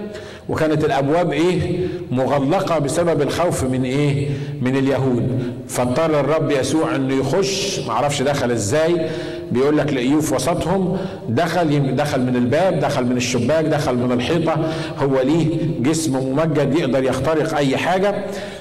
[0.48, 4.28] وكانت الأبواب إيه؟ مغلقة بسبب الخوف من إيه؟
[4.60, 5.52] من اليهود.
[5.68, 9.06] فاضطر الرب يسوع إنه يخش معرفش دخل إزاي
[9.52, 10.96] بيقول لك لقيوه في وسطهم
[11.28, 14.56] دخل دخل من الباب دخل من الشباك دخل من الحيطة
[14.98, 15.46] هو ليه
[15.80, 18.14] جسم ممجد يقدر يخترق أي حاجة.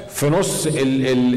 [0.10, 0.67] في نص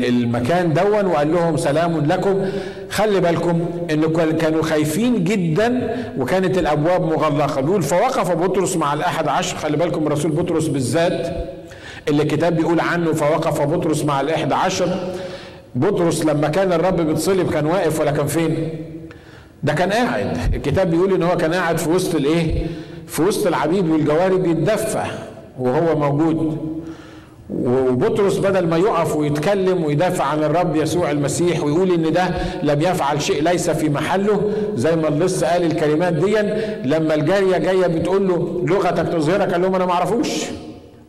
[0.08, 2.44] المكان دون وقال لهم سلام لكم.
[2.90, 7.60] خلي بالكم انه كانوا خايفين جدا وكانت الأبواب مغلقة.
[7.60, 9.56] بيقول فوقف بطرس مع الأحد عشر.
[9.56, 11.46] خلي بالكم رسول بطرس بالذات
[12.08, 15.14] اللي الكتاب بيقول عنه فوقف بطرس مع الأحد عشر.
[15.74, 18.68] بطرس لما كان الرب بيتصلب كان واقف ولا كان فين؟
[19.64, 20.54] ده كان قاعد.
[20.54, 22.66] الكتاب بيقول إن هو كان قاعد في وسط الإيه؟
[23.06, 25.02] في وسط العبيد والجواري بيتدفى
[25.58, 26.58] وهو موجود.
[27.50, 32.24] وبطرس بدل ما يقف ويتكلم ويدافع عن الرب يسوع المسيح ويقول إن ده
[32.62, 34.40] لم يفعل شيء ليس في محله
[34.74, 36.36] زي ما اللص قال الكلمات دي
[36.88, 39.52] لما الجارية جاية بتقول له لغتك تظهرك.
[39.52, 40.44] قال لهم أنا ما أعرفوش.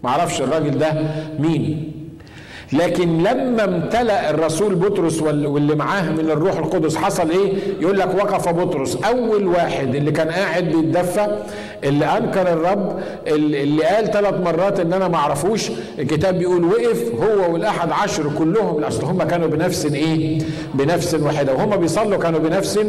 [0.04, 0.94] ما أعرفش الراجل ده
[1.40, 1.92] مين.
[2.74, 8.50] لكن لما امتلأ الرسول بطرس واللي معاه من الروح القدس حصل إيه؟ يقول لك وقف
[8.50, 8.96] بطرس.
[8.96, 11.28] أول واحد اللي كان قاعد بيتدفى
[11.84, 17.54] اللي أنكر الرب اللي قال ثلاث مرات إن أنا ما أعرفوش الكتاب بيقول وقف هو
[17.54, 20.40] والأحد عشر كلهم اصل هم كانوا بنفس إيه؟
[20.74, 21.54] بنفس واحدة.
[21.54, 22.80] وهم بيصلوا كانوا بنفس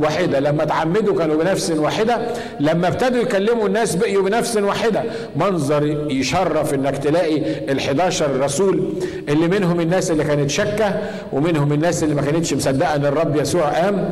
[0.00, 0.40] واحدة.
[0.40, 2.18] لما تعمدوا كانوا بنفس واحدة.
[2.60, 5.02] لما ابتدوا يكلموا الناس بقيوا بنفس واحدة.
[5.36, 8.92] منظر يشرف إنك تلاقي ال11 رسول
[9.28, 11.00] اللي منهم الناس اللي كانت شكه
[11.32, 14.10] ومنهم الناس اللي ما كانتش مصدقة إن الرب يسوع قام.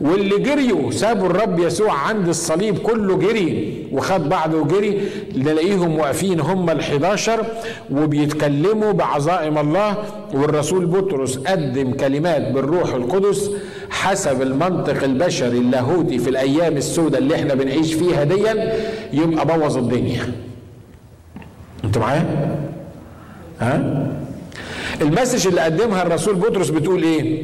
[0.00, 5.00] واللي جريوا سابوا الرب يسوع عند الصليب كله جري وخد بعضه وجري.
[5.36, 7.46] نلاقيهم واقفين هم الحداشر
[7.90, 9.96] وبيتكلموا بعظائم الله.
[10.34, 13.50] والرسول بطرس قدم كلمات بالروح القدس
[13.90, 18.72] حسب المنطق البشري اللاهوتي في الأيام السوداء اللي إحنا بنعيش فيها ديا.
[19.12, 20.32] يبقى بوظ الدنيا.
[21.84, 22.56] أنتوا معايا؟
[23.60, 24.06] ها؟
[25.02, 27.42] المسج اللي قدمها الرسول بطرس بتقول إيه؟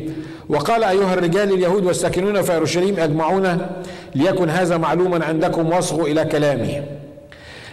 [0.48, 3.66] وقال أيها الرجال اليهود والساكنون في أورشليم أجمعون
[4.14, 6.82] ليكن هذا معلوما عندكم واصغوا إلى كلامي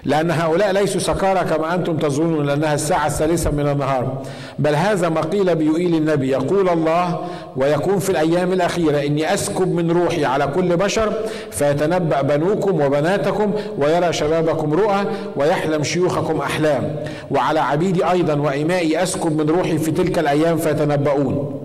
[0.05, 4.21] لأن هؤلاء ليسوا سكارى كما أنتم تظنون لأنها الساعة الثالثة من النهار.
[4.59, 7.19] بل هذا ما قيل بيوئيل النبي يقول الله
[7.55, 11.13] ويكون في الأيام الأخيرة إني أسكب من روحي على كل بشر
[11.51, 16.95] فيتنبأ بنوكم وبناتكم ويرى شبابكم رؤى ويحلم شيوخكم أحلام.
[17.31, 21.64] وعلى عبيدي أيضا وإمائي أسكب من روحي في تلك الأيام فيتنبؤون.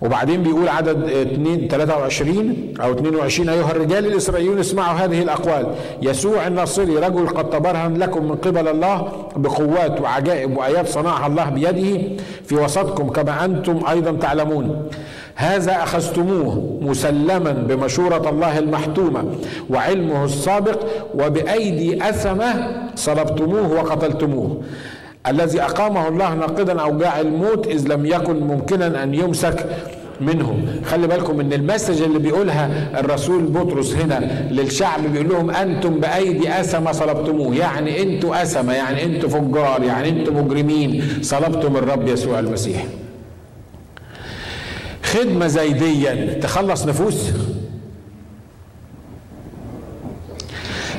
[0.00, 5.66] وبعدين بيقول عدد 2 23 أو 22 أيها الرجال الإسرائيليون اسمعوا هذه الأقوال.
[6.02, 12.02] يسوع الناصري رجل قد تبرهن لكم من قبل الله بقوات وعجائب وايات صنعها الله بيده
[12.44, 14.88] في وسطكم كما أنتم أيضا تعلمون.
[15.34, 19.24] هذا أخذتموه مسلما بمشورة الله المحتومة
[19.70, 20.78] وعلمه السابق
[21.14, 24.62] وبأيدي أثمة صلبتموه وقتلتموه.
[25.28, 29.66] الذي أقامه الله ناقدا أوجاع الموت إذ لم يكن ممكنا أن يمسك
[30.20, 30.66] منهم.
[30.84, 36.92] خلي بالكم إن المسج اللي بيقولها الرسول بطرس هنا للشعب بيقول لهم أنتم بأيدي اسمه
[36.92, 37.54] صلبتموه.
[37.54, 41.04] يعني أنتوا اسمه يعني أنتوا فجار يعني أنتوا مجرمين.
[41.22, 42.84] صلبتم الرب يسوع المسيح.
[45.02, 47.30] خدمة زي دي تخلص نفوس؟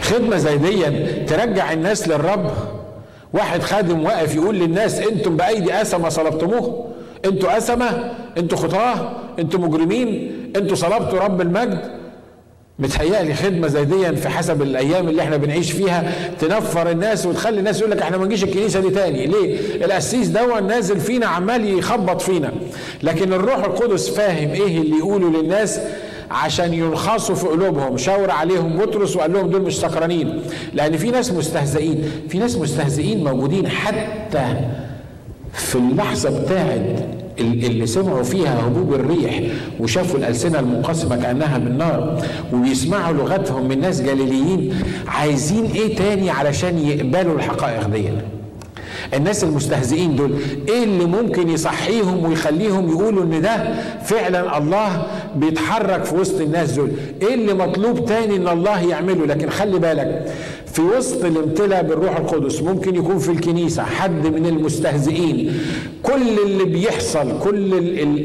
[0.01, 0.83] خدمة زي دي
[1.23, 2.51] ترجع الناس للرب؟
[3.33, 6.87] واحد خادم واقف يقول للناس أنتم بأيدي اسمه صلبتموه؟
[7.25, 11.97] أنتوا اسمه أنتوا خطاة؟ أنتوا مجرمين؟ أنتوا صلبتوا رب المجد؟
[12.79, 17.79] متهيألي خدمة زي دي في حسب الأيام اللي إحنا بنعيش فيها تنفر الناس وتخلي الناس
[17.79, 22.21] يقول لك إحنا ما نجيش الكنيسة دي تاني، ليه؟ القسيس ده نازل فينا عمال يخبط
[22.21, 22.51] فينا،
[23.03, 25.79] لكن الروح القدس فاهم إيه اللي يقوله للناس؟
[26.31, 30.41] عشان ينخصوا في قلوبهم شاور عليهم بطرس وقال لهم دول مش سكرانين.
[30.73, 34.55] لأن في ناس مستهزئين في ناس مستهزئين موجودين حتى
[35.53, 37.05] في اللحظة بتاعت
[37.39, 39.41] اللي سمعوا فيها هبوب الريح
[39.79, 44.75] وشافوا الألسنة المنقسمة كأنها من نار وبيسمعوا لغتهم من ناس جليليين
[45.07, 48.09] عايزين إيه تاني علشان يقبلوا الحقائق دي
[49.13, 50.33] الناس المستهزئين دول
[50.69, 56.91] إيه اللي ممكن يصحيهم ويخليهم يقولوا إن ده فعلا الله بيتحرك في وسط الناس دول؟
[57.21, 60.31] إيه اللي مطلوب تاني إن الله يعمله؟ لكن خلي بالك
[60.77, 65.59] في وسط الامتلاء بالروح القدس ممكن يكون في الكنيسة حد من المستهزئين.
[66.03, 67.73] كل اللي بيحصل كل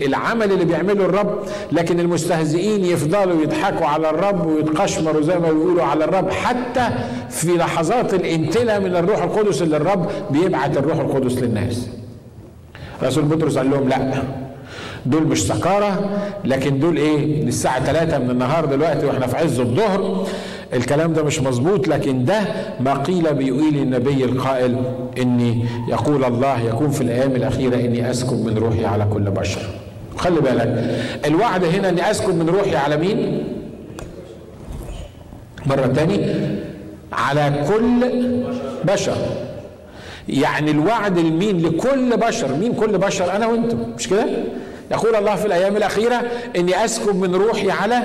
[0.07, 1.39] العمل اللي بيعمله الرب
[1.73, 6.31] لكن المستهزئين يفضلوا يضحكوا على الرب ويتقشمروا زي ما بيقولوا على الرب.
[6.31, 6.89] حتى
[7.31, 11.89] في لحظات الامتلاء من الروح القدس اللي الرب بيبعت الروح القدس للناس.
[13.03, 14.23] رسول بطرس قال لهم لا
[15.07, 20.27] دول مش سكارة لكن دول إيه؟ الساعة 3 من النهار دلوقتي وإحنا في عز الظهر.
[20.75, 22.41] الكلام ده مش مظبوط لكن ده
[22.81, 24.77] ما قيل بيقيل النبي القائل
[25.19, 29.61] إني يقول الله يكون في الأيام الأخيرة إني اسكب من روحي على كل بشر.
[30.17, 33.45] خلي بالك الوعد هنا إني اسكب من روحي على مين؟
[35.67, 36.35] مرة تاني
[37.13, 38.11] على كل
[38.85, 39.17] بشر.
[40.29, 42.55] يعني الوعد لمين؟ لكل بشر.
[42.57, 43.79] مين كل بشر؟ أنا وأنتم.
[43.99, 44.27] مش كده؟
[44.91, 46.23] يقول الله في الأيام الأخيرة
[46.57, 47.99] إني اسكب من روحي على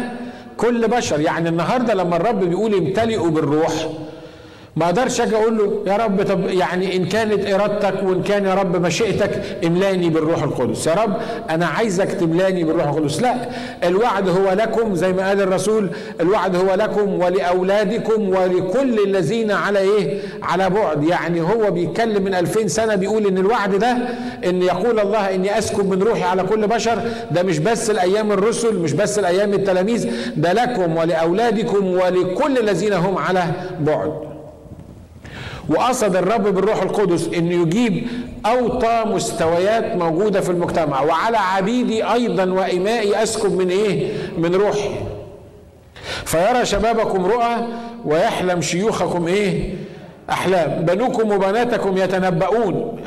[0.58, 3.74] كل بشر يعني النهارده لما الرب بيقول امتلئوا بالروح
[4.78, 8.54] ما أقدرش أجي أقول له يا رب طب يعني إن كانت إرادتك وإن كان يا
[8.54, 10.88] رب مشيئتك املأني بالروح القدس.
[10.88, 11.14] يا رب
[11.50, 13.22] أنا عايزك تملأني بالروح القدس.
[13.22, 13.36] لا
[13.84, 15.90] الوعد هو لكم زي ما قال الرسول
[16.22, 21.04] الوعد هو لكم ولأولادكم ولكل الذين على إيه؟ على بعد.
[21.04, 23.98] يعني هو بيتكلم من 2000 سنة بيقول إن الوعد ده
[24.46, 28.76] إن يقول الله إني اسكب من روحي على كل بشر ده مش بس الأيام الرسل
[28.80, 33.44] مش بس الأيام التلاميذ ده لكم ولأولادكم ولكل الذين هم على
[33.80, 34.27] بعد.
[35.70, 38.08] وقصد الرب بالروح القدس إنه يجيب
[38.46, 41.02] أوطى مستويات موجودة في المجتمع.
[41.02, 44.90] وعلى عبيدي أيضا وإمائي أسكب من إيه؟ من روحي.
[46.26, 47.68] فيرى شبابكم رؤى
[48.06, 49.74] ويحلم شيوخكم إيه؟
[50.30, 50.86] أحلام.
[50.86, 53.00] بنوكم وبناتكم يتنبؤون.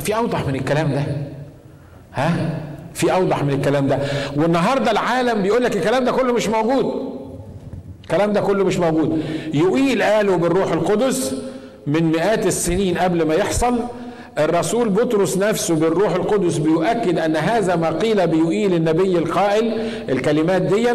[0.00, 1.02] في أوضح من الكلام ده؟
[2.14, 2.60] ها؟
[2.94, 3.98] في أوضح من الكلام ده.
[4.36, 7.12] والنهاردة العالم بيقول لك الكلام ده كله مش موجود.
[8.02, 9.22] الكلام ده كله مش موجود.
[9.54, 11.34] يقيل قالوا بالروح القدس
[11.86, 13.78] من مئات السنين قبل ما يحصل
[14.38, 20.88] الرسول بطرس نفسه بالروح القدس بيؤكد أن هذا ما قيل بيقيل النبي القائل الكلمات دي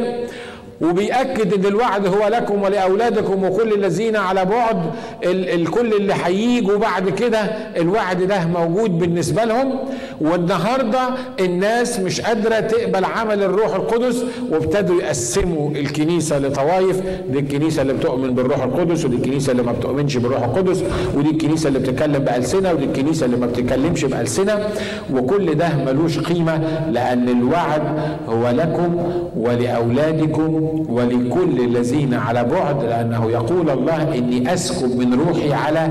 [0.81, 4.77] وبيأكد إن الوعد هو لكم ولأولادكم وكل الذين على بعد
[5.23, 7.39] الكل اللي هيجوا بعد كده
[7.77, 9.79] الوعد ده موجود بالنسبة لهم.
[10.21, 10.99] والنهاردة
[11.39, 17.01] الناس مش قادرة تقبل عمل الروح القدس وابتدوا يقسموا الكنيسة لطوائف.
[17.29, 20.83] دي الكنيسة اللي بتؤمن بالروح القدس ودي الكنيسة اللي ما بتؤمنش بالروح القدس
[21.15, 24.69] ودي الكنيسة اللي بتتكلم بألسنة ودي الكنيسة اللي ما بتتكلمش بألسنة.
[25.13, 26.61] وكل ده ملوش قيمة
[26.91, 27.81] لأن الوعد
[28.29, 28.97] هو لكم
[29.37, 35.89] ولأولادكم ولكل الذين على بعد لأنه يقول الله إني أسكب من روحي على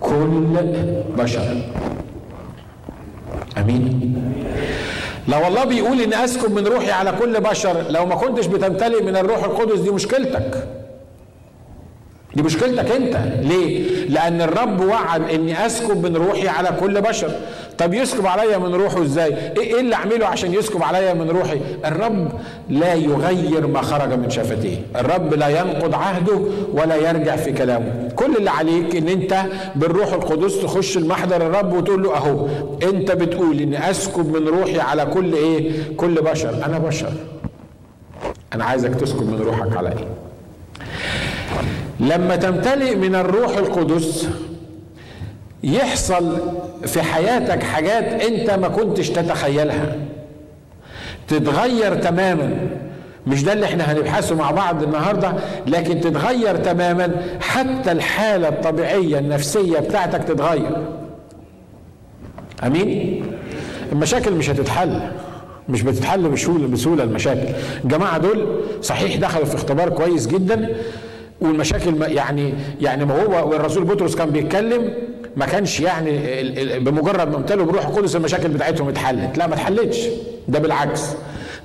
[0.00, 0.56] كل
[1.18, 1.62] بشر.
[3.58, 4.14] أمين.
[5.28, 7.84] لو الله بيقول إني أسكب من روحي على كل بشر.
[7.90, 10.79] لو ما كنتش بتمتلئ من الروح القدس دي مشكلتك.
[12.34, 13.16] دي مشكلتك انت.
[13.42, 17.30] ليه؟ لأن الرب وعد اني اسكب من روحي على كل بشر.
[17.78, 22.32] طب يسكب عليا من روحه إزاي؟ إيه اللي اعمله عشان يسكب عليا من روحي؟ الرب
[22.68, 24.76] لا يغير ما خرج من شفتيه.
[24.96, 26.40] الرب لا ينقض عهده
[26.72, 28.08] ولا يرجع في كلامه.
[28.16, 29.42] كل اللي عليك ان انت
[29.76, 32.46] بالروح القدس تخش المحضر الرب وتقول له أهو
[32.82, 36.64] انت بتقول إني أسكب من روحي على كل إيه؟ كل بشر.
[36.66, 37.12] أنا بشر.
[38.54, 40.08] أنا عايزك تسكب من روحك على إيه؟
[42.00, 44.28] لما تمتلئ من الروح القدس
[45.64, 46.38] يحصل
[46.86, 49.96] في حياتك حاجات انت ما كنتش تتخيلها.
[51.28, 52.56] تتغير تماما.
[53.26, 55.32] مش ده اللي إحنا هنبحثه مع بعض النهارده
[55.66, 57.10] لكن تتغير تماما.
[57.40, 60.76] حتى الحالة الطبيعية النفسية بتاعتك تتغير.
[62.66, 63.22] أمين؟
[63.92, 65.00] المشاكل مش هتتحل.
[65.68, 66.28] مش بتتحل
[66.68, 67.48] بسهولة المشاكل.
[67.84, 68.46] الجماعه دول
[68.82, 70.68] صحيح دخلوا في اختبار كويس جدا.
[71.40, 74.90] والمشاكل يعني يعني ما هو والرسول بطرس كان بيتكلم
[75.36, 76.10] ما كانش يعني
[76.78, 79.38] بمجرد ما امتلوا بروح القدس المشاكل بتاعتهم اتحلت.
[79.38, 79.98] لا ما اتحلتش.
[80.48, 81.02] ده بالعكس.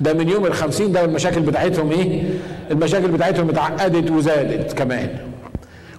[0.02, 2.24] ده من يوم الخمسين ده المشاكل بتاعتهم إيه؟
[2.72, 5.10] المشاكل بتاعتهم اتعقدت وزادت كمان.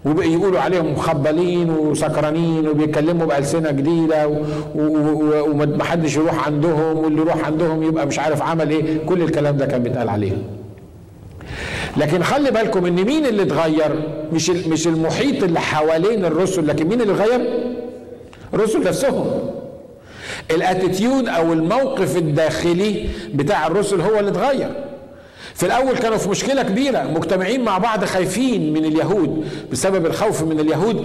[0.05, 4.29] وبقى يقولوا عليهم مخبلين وسكرانين وبيتكلموا بألسنة جديدة
[4.75, 8.99] ومحدش يروح عندهم واللي يروح عندهم يبقى مش عارف عمل إيه.
[9.07, 10.43] كل الكلام ده كان بيتقال عليهم
[11.97, 17.01] لكن خلي بالكم إن مين اللي اتغير؟ مش مش المحيط اللي حوالين الرسل لكن مين
[17.01, 17.41] اللي اتغير؟
[18.55, 19.27] الرسل نفسهم.
[20.51, 24.71] الاتيتيود أو الموقف الداخلي بتاع الرسل هو اللي اتغير.
[25.57, 30.61] في الأول كانوا في مشكلة كبيرة مجتمعين مع بعض خايفين من اليهود بسبب الخوف من
[30.61, 31.05] اليهود.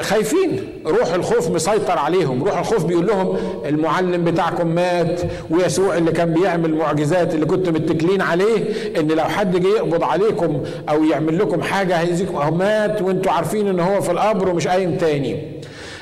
[0.00, 5.20] خايفين روح الخوف مسيطر عليهم روح الخوف بيقول لهم المعلم بتاعكم مات
[5.50, 8.64] ويسوع اللي كان بيعمل معجزات اللي كنتوا متكلين عليه
[9.00, 13.68] إن لو حد جه يقبض عليكم أو يعمل لكم حاجة هيزيكم أهو مات وأنتوا عارفين
[13.68, 15.42] إن هو في القبر ومش قايم تاني.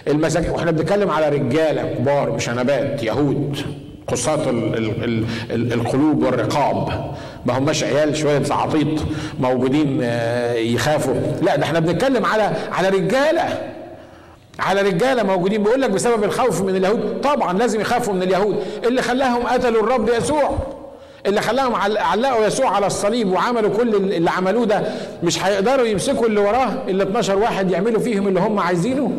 [0.08, 3.56] المساكين وإحنا بنتكلم على رجالة كبار مش نبات يهود.
[4.10, 4.40] قصاة
[5.50, 6.88] القلوب والرقاب.
[7.46, 8.88] ما هماش عيال شوية زعاطيط
[9.40, 10.02] موجودين
[10.54, 11.14] يخافوا.
[11.42, 13.44] لا ده إحنا بنتكلم على على رجالة.
[14.58, 15.62] على رجالة موجودين.
[15.62, 17.20] بيقول لك بسبب الخوف من اليهود.
[17.22, 18.56] طبعا لازم يخافوا من اليهود.
[18.86, 20.58] اللي خلاهم قتلوا الرب يسوع.
[21.26, 24.82] اللي خلاهم علقوا يسوع على الصليب وعملوا كل اللي عملوه ده
[25.22, 29.12] مش هيقدروا يمسكوا اللي وراه اللي 12 واحد يعملوا فيهم اللي هم عايزينه.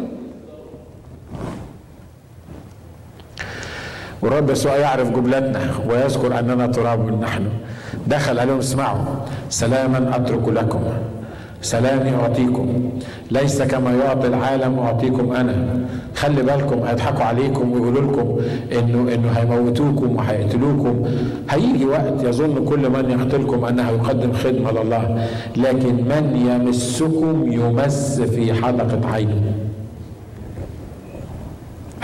[4.21, 7.43] والرب يسوع يعرف جملتنا ويذكر أننا تراب نحن.
[8.07, 9.05] دخل عليهم اسمعوا.
[9.49, 10.79] سلاما أترك لكم.
[11.61, 12.89] سلامي أعطيكم.
[13.31, 15.55] ليس كما يعطي العالم أعطيكم أنا.
[16.15, 18.37] خلي بالكم هيضحكوا عليكم ويقولوا لكم
[18.79, 21.03] انه إنه هيموتوكم وهيقتلوكم.
[21.49, 28.53] هيجي وقت يظن كل من يقتلكم أنه يقدم خدمة لله لكن من يمسكم يمس في
[28.53, 29.41] حلقة عينه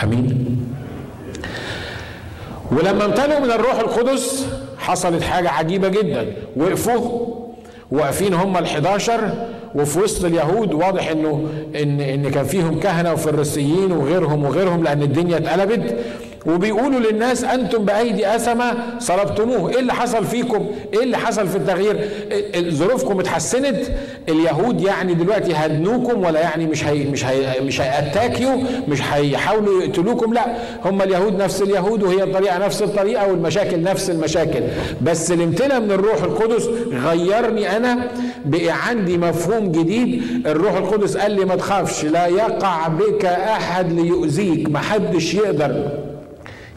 [0.04, 0.57] أمين؟
[2.72, 6.34] ولما امتلوا من الروح القدس حصلت حاجة عجيبة جدا.
[6.58, 7.28] وقفوا
[7.92, 9.12] واقفين هم ال11
[9.76, 15.38] وفي وسط اليهود واضح إنه إن إن كان فيهم كهنة وفريسيين وغيرهم وغيرهم لأن الدنيا
[15.38, 15.98] اتقلبت.
[16.48, 19.70] وبيقولوا للناس أنتم بأيدي اسمه صلبتموه.
[19.70, 22.10] إيه اللي حصل فيكم؟ إيه اللي حصل في التغيير؟
[22.70, 23.78] ظروفكم اتحسنت.
[24.30, 28.56] اليهود يعني دلوقتي هدنوكم ولا يعني مش هي مش هي مش هيأتاكيوا
[28.88, 30.46] مش هيحاولوا يقتلوكم لا.
[30.86, 34.62] هم اليهود نفس اليهود وهي الطريقة نفس الطريقة والمشاكل نفس المشاكل.
[35.02, 37.98] بس الامتلاء من الروح القدس غيرني أنا
[38.46, 40.22] بقي عندي مفهوم جديد.
[40.48, 46.07] الروح القدس قال لي ما تخافش لا يقع بك أحد ليؤذيك محدش يقدر.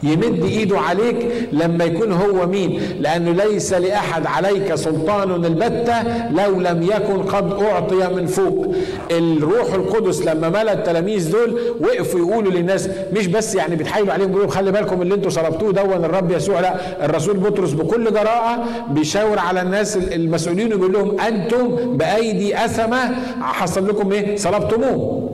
[0.03, 6.83] يمد إيده عليك لما يكون هو مين؟ لأنه ليس لأحد عليك سلطان البتة لو لم
[6.83, 8.75] يكن قد أعطي من فوق.
[9.11, 14.49] الروح القدس لما ملأ التلاميذ دول وقفوا يقولوا للناس مش بس يعني بيتحايلوا عليهم بيقولوا
[14.51, 19.61] خلي بالكم اللي أنتوا صلبتوه دون الرب يسوع لا الرسول بطرس بكل جراءة بيشاور على
[19.61, 25.31] الناس المسؤولين ويقول لهم أنتم بأيدي أثمة حصل لكم إيه؟ صلبتموه.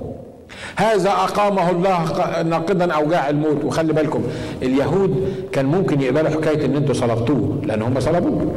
[0.78, 2.04] هذا أقامه الله
[2.44, 3.64] ناقضا أوجاع الموت.
[3.64, 4.24] وخلي بالكم
[4.62, 8.52] اليهود كان ممكن يقبلوا حكاية إن أنتوا صلبتوه لأن هم صلبوه.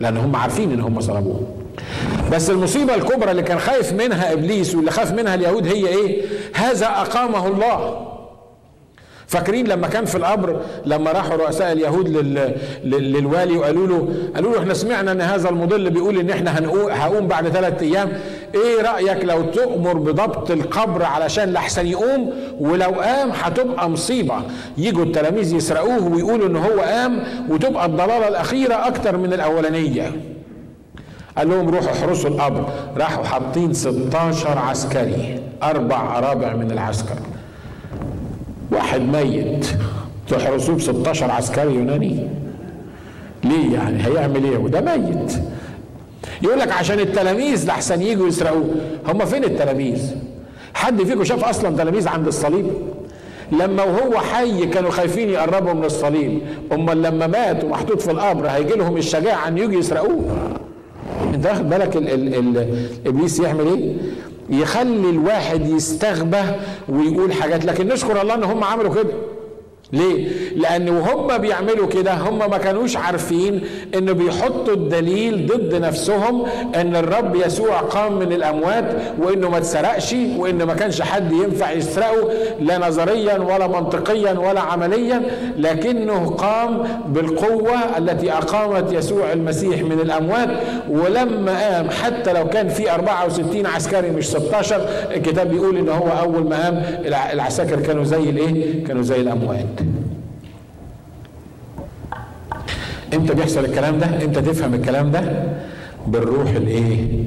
[0.00, 1.40] لأن هم عارفين إن هم صلبوه.
[2.32, 6.22] بس المصيبة الكبرى اللي كان خايف منها إبليس واللي خاف منها اليهود هي إيه؟
[6.54, 8.06] هذا أقامه الله.
[9.26, 12.54] فاكرين لما كان في القبر لما راحوا رؤساء اليهود لل...
[12.84, 17.26] للوالي وقالوا له قالوا له إحنا سمعنا إن هذا المضل بيقول إن إحنا هنقوم هقوم
[17.28, 18.12] بعد ثلاث أيام.
[18.54, 24.34] إيه رأيك لو تؤمر بضبط القبر علشان لحسن يقوم؟ ولو قام هتبقى مصيبة.
[24.78, 30.12] يجوا التلاميذ يسرقوه ويقولوا إن هو قام وتبقى الضلالة الأخيرة أكتر من الأولانية.
[31.38, 32.64] قال لهم روحوا احرسوا القبر.
[32.96, 37.16] راحوا حاطين 16 عسكري أربع ارابع من العسكر.
[38.72, 39.66] واحد ميت.
[40.28, 42.28] تحرسوه ب 16 عسكري يوناني.
[43.44, 45.32] ليه يعني؟ هيعمل إيه؟ وده ميت.
[46.42, 48.64] يقول لك عشان التلاميذ لحسن يجوا يسرقوه
[49.06, 50.14] هم فين التلاميذ؟
[50.74, 52.66] حد فيكم شاف أصلا تلاميذ عند الصليب؟
[53.52, 56.40] لما وهو حي كانوا خايفين يقربوا من الصليب.
[56.72, 60.24] امال لما مات ومحطوط في القبر هيجي لهم الشجاعة إن يجوا يسرقوه.
[61.34, 63.92] أنت واخد بالك ال ال ال إبليس يعمل إيه؟
[64.50, 66.42] يخلي الواحد يستغبى
[66.88, 69.12] ويقول حاجات لكن نشكر الله إن هم عملوا كده.
[69.92, 73.60] ليه؟ لأن وهم بيعملوا كده هم ما كانوش عارفين
[73.94, 78.84] إنه بيحطوا الدليل ضد نفسهم إن الرب يسوع قام من الأموات
[79.18, 82.28] وإنه ما اتسرقش وإن ما كانش حد ينفع يسرقه
[82.60, 85.22] لا نظريا ولا منطقيا ولا عمليا
[85.58, 90.48] لكنه قام بالقوة التي أقامت يسوع المسيح من الأموات
[90.90, 96.48] ولما قام حتى لو كان في 64 عسكري مش 16 الكتاب بيقول إن هو أول
[96.48, 96.82] ما قام
[97.32, 99.64] العساكر كانوا زي الإيه؟ كانوا زي الأموات
[103.14, 105.42] إمتى بيحصل الكلام ده؟ إمتى تفهم الكلام ده؟
[106.06, 107.24] بالروح الايه؟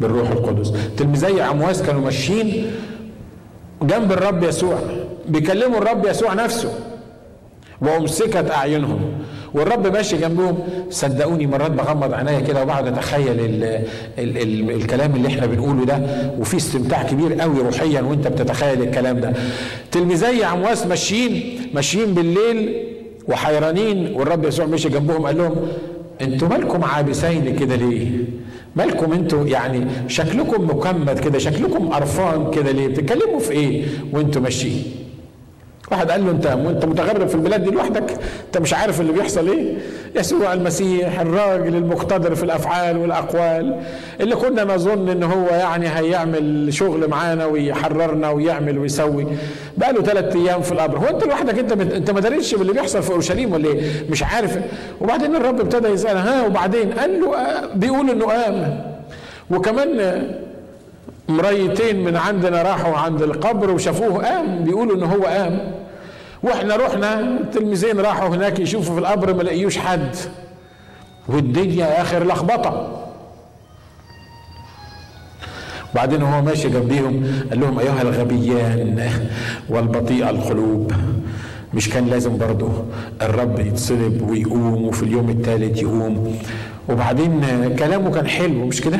[0.00, 0.72] بالروح القدس.
[0.96, 2.66] تلميذي عمواس كانوا ماشيين
[3.82, 4.78] جنب الرب يسوع
[5.28, 6.72] بيكلموا الرب يسوع نفسه
[7.80, 9.09] وأمسكت أعينهم.
[9.54, 10.58] والرب ماشي جنبهم
[10.90, 13.64] صدقوني مرات بغمض عينيا كده وبقعد أتخيل ال
[14.18, 16.00] ال ال الكلام اللي إحنا بنقوله ده
[16.38, 19.32] وفي استمتاع كبير قوي روحيا وأنت بتتخيل الكلام ده
[19.92, 22.86] تلميذي عمواس ماشيين ماشيين بالليل
[23.28, 25.56] وحيرانين والرب يسوع مشي جنبهم قال لهم
[26.20, 28.08] أنتوا مالكم عابسين كده ليه؟
[28.76, 34.82] مالكم أنتوا يعني شكلكم مكمد كده شكلكم قرفان كده ليه؟ بتتكلموا في إيه وأنتوا ماشيين؟
[35.90, 38.10] واحد قال له انت انت متغرب في البلاد دي لوحدك
[38.46, 39.74] انت مش عارف اللي بيحصل إيه.
[40.16, 43.80] يسوع المسيح الراجل المقتدر في الأفعال والأقوال
[44.20, 49.26] اللي كنا نظن إن هو يعني هيعمل شغل معانا ويحررنا ويعمل ويسوي
[49.78, 50.98] بقى له ثلاث أيام في القبر.
[50.98, 54.58] هو أنت لوحدك أنت أنت ما داريش باللي بيحصل في أورشليم ولا إيه؟ مش عارف.
[55.00, 58.84] وبعدين الرب ابتدى يسأل ها؟ وبعدين قال له آه بيقول إنه قام
[59.50, 60.22] وكمان
[61.28, 65.72] مريتين من عندنا راحوا عند القبر وشافوه قام بيقولوا إن هو قام
[66.42, 70.16] وإحنا رحنا التلميذين راحوا هناك يشوفوا في القبر ما لقيوش حد.
[71.28, 72.96] والدنيا آخر لخبطة.
[75.94, 79.10] بعدين هو ماشي جنبيهم قال لهم أيها الغبيان
[79.68, 80.92] والبطيء القلوب
[81.74, 82.68] مش كان لازم برضه
[83.22, 86.38] الرب يتصلب ويقوم وفي اليوم الثالث يقوم.
[86.88, 87.40] وبعدين
[87.78, 88.98] كلامه كان حلو مش كده؟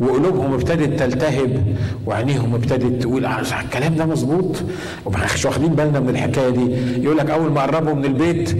[0.00, 1.62] وقلوبهم ابتدت تلتهب
[2.06, 4.56] وعينيهم ابتدت تقول الكلام ده مظبوط.
[5.04, 6.70] ومش واخدين بالنا من الحكاية دي.
[7.02, 8.56] يقول لك أول ما قربوا من البيت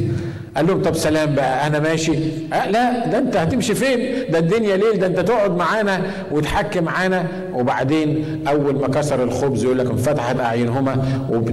[0.57, 2.13] قال لهم طب سلام بقى أنا ماشي.
[2.53, 3.99] أه لا ده أنت هتمشي فين؟
[4.33, 6.01] ده الدنيا ليل ده أنت تقعد معانا
[6.31, 7.27] وتحكي معانا.
[7.55, 11.05] وبعدين أول ما كسر الخبز يقول لك انفتحت أعينهما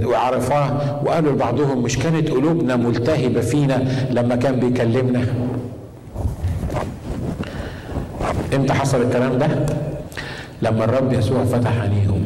[0.06, 5.26] وعرفاه وقالوا لبعضهم مش كانت قلوبنا ملتهبة فينا لما كان بيكلمنا؟
[8.54, 9.48] إمتى حصل الكلام ده؟
[10.62, 12.26] لما الرب يسوع فتح عينيهم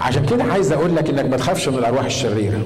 [0.00, 2.60] عشان كده عايز أقول لك إنك ما تخافش من الأرواح الشريرة.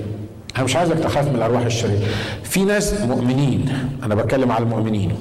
[0.57, 2.07] أنا مش عايزك تخاف من الأرواح الشريرة.
[2.43, 3.69] في ناس مؤمنين
[4.03, 5.13] أنا بتكلم على المؤمنين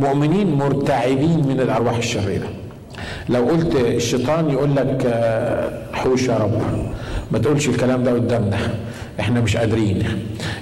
[0.00, 2.46] مؤمنين مرتعبين من الأرواح الشريرة.
[3.28, 5.20] لو قلت الشيطان يقول لك
[5.92, 6.62] حوش يا رب.
[7.32, 8.58] ما تقولش الكلام ده قدامنا.
[9.20, 10.02] إحنا مش قادرين.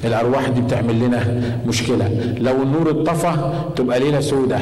[0.04, 2.34] الأرواح دي بتعمل لنا مشكلة.
[2.40, 4.58] لو النور اتطفى تبقى ليلة سودة.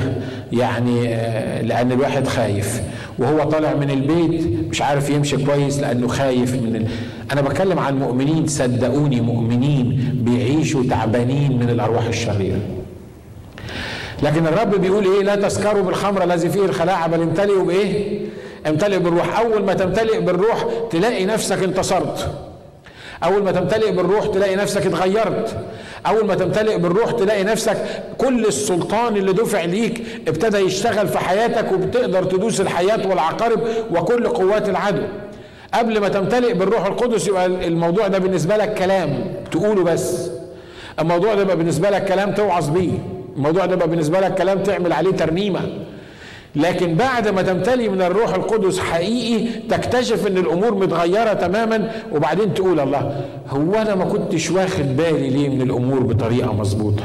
[0.53, 2.82] يعني آه، لأن الواحد خايف.
[3.18, 6.86] وهو طالع من البيت مش عارف يمشي كويس لأنه خايف من ال...
[7.32, 12.59] أنا بتكلم عن مؤمنين صدقوني مؤمنين بيعيشوا تعبانين من الأرواح الشريرة.
[14.22, 18.20] لكن الرب بيقول إيه؟ لا تسكروا بالخمر الذي فيه الخلاعه بل امتلئوا بإيه؟
[18.66, 19.38] امتلئ بالروح.
[19.38, 22.30] أول ما تمتلئ بالروح تلاقي نفسك انتصرت.
[23.24, 25.56] أول ما تمتلئ بالروح تلاقي نفسك اتغيرت.
[26.06, 27.76] أول ما تمتلئ بالروح تلاقي نفسك
[28.18, 33.60] كل السلطان اللي دفع ليك ابتدى يشتغل في حياتك وبتقدر تدوس الحياة والعقارب
[33.90, 35.02] وكل قوات العدو.
[35.74, 40.30] قبل ما تمتلئ بالروح القدس يبقى الموضوع ده بالنسبة لك كلام تقوله بس.
[40.98, 42.92] الموضوع ده يبقى بالنسبة لك كلام توعظ بيه.
[43.36, 45.60] الموضوع ده يبقى بالنسبة لك كلام تعمل عليه ترنيمة.
[46.57, 52.80] لكن بعد ما تمتلي من الروح القدس حقيقي تكتشف إن الأمور متغيرة تماما وبعدين تقول
[52.80, 57.04] الله هو أنا ما كنتش واخد بالي ليه من الأمور بطريقة مظبوطة؟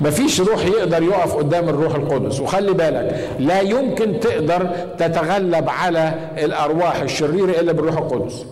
[0.00, 2.40] مفيش روح يقدر يقف قدام الروح القدس.
[2.40, 8.44] وخلي بالك لا يمكن تقدر تتغلب على الأرواح الشريرة إلا بالروح القدس.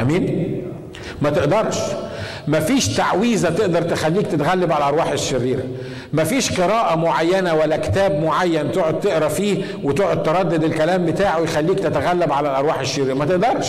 [0.00, 0.62] أمين؟
[1.22, 1.78] ما تقدرش.
[2.48, 5.62] مفيش تعويذة تقدر تخليك تتغلب على الارواح الشريره
[6.12, 12.32] مفيش قراءة معينة ولا كتاب معين تقعد تقرأ فيه وتقعد تردد الكلام بتاعه يخليك تتغلب
[12.32, 13.68] على الأرواح الشريرة ما تقدرش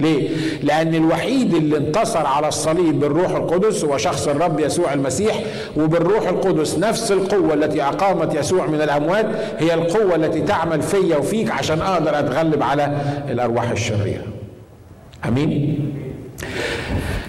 [0.00, 0.28] ليه؟
[0.62, 5.42] لأن الوحيد اللي انتصر على الصليب بالروح القدس هو شخص الرب يسوع المسيح
[5.76, 9.26] وبالروح القدس نفس القوة التي أقامت يسوع من الأموات
[9.58, 12.96] هي القوة التي تعمل فيا وفيك عشان أقدر أتغلب على
[13.28, 14.24] الأرواح الشريرة.
[15.28, 15.78] أمين؟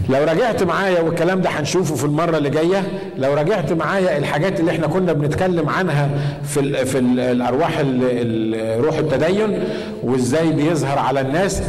[0.10, 2.84] لو رجعت معايا والكلام ده هنشوفه في المرة اللي جاية
[3.18, 6.10] لو رجعت معايا الحاجات اللي إحنا كنا بنتكلم عنها
[6.44, 7.80] في ال في ال الأرواح
[8.86, 9.64] روح التدين
[10.04, 11.62] وإزاي بيظهر على الناس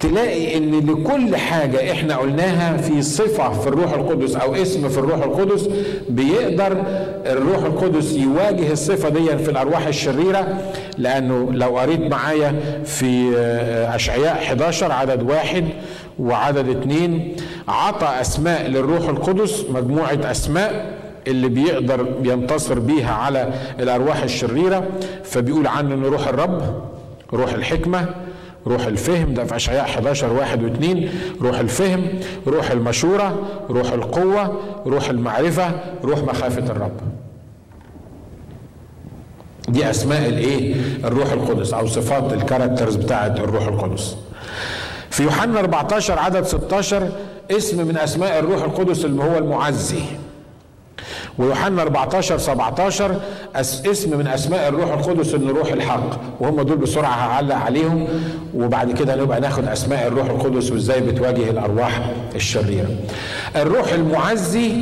[0.00, 5.22] تلاقي إن لكل حاجة إحنا قلناها في صفة في الروح القدس أو اسم في الروح
[5.22, 5.68] القدس
[6.08, 6.82] بيقدر
[7.26, 10.58] الروح القدس يواجه الصفة دي في الأرواح الشريرة.
[10.98, 12.54] لأنه لو قريت معايا
[12.84, 13.36] في
[13.94, 15.64] أشعياء 11 عدد واحد
[16.18, 17.36] وعدد اتنين
[17.68, 24.84] عطى أسماء للروح القدس مجموعة أسماء اللي بيقدر ينتصر بيها على الأرواح الشريرة.
[25.24, 26.82] فبيقول عنه إنه روح الرب
[27.34, 28.08] روح الحكمة
[28.66, 31.10] روح الفهم ده في أشعياء 11 واحد واثنين
[31.42, 32.06] روح الفهم
[32.46, 33.38] روح المشورة
[33.70, 35.70] روح القوة روح المعرفة
[36.04, 36.92] روح مخافة الرب.
[39.68, 44.16] دي أسماء الإيه؟ الروح القدس أو صفات الكاركترز بتاعه الروح القدس.
[45.12, 47.08] في يوحنا 14 عدد 16
[47.50, 50.02] اسم من أسماء الروح القدس اللي هو المعزي
[51.38, 53.20] ويوحنا 14 17
[53.56, 56.10] اسم من أسماء الروح القدس ان روح الحق
[56.40, 58.08] وهم دول بسرعة هعلق عليهم
[58.54, 62.88] وبعد كده نبقى ناخد أسماء الروح القدس وإزاي بتواجه الأرواح الشريرة.
[63.56, 64.72] الروح المعزي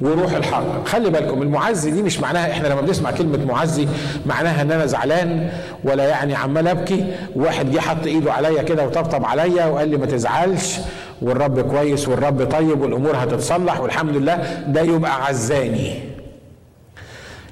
[0.00, 0.86] وروح الحق.
[0.88, 3.88] خلي بالكم المعزي دي مش معناها إحنا لما بنسمع كلمة معزي
[4.26, 5.50] معناها إن أنا زعلان
[5.84, 7.04] ولا يعني عمال أبكي.
[7.36, 10.76] واحد جه حط إيده عليا كده وطبطب عليا وقال لي ما تزعلش.
[11.22, 14.64] والرب كويس والرب طيب والأمور هتتصلح والحمد لله.
[14.68, 15.94] ده يبقى عزاني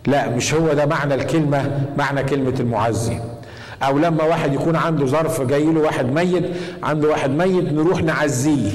[0.07, 3.19] لا مش هو ده معنى الكلمة معنى كلمة المعزي.
[3.83, 6.45] أو لما واحد يكون عنده ظرف جاي له واحد ميت
[6.83, 8.71] عنده واحد ميت نروح نعزيه.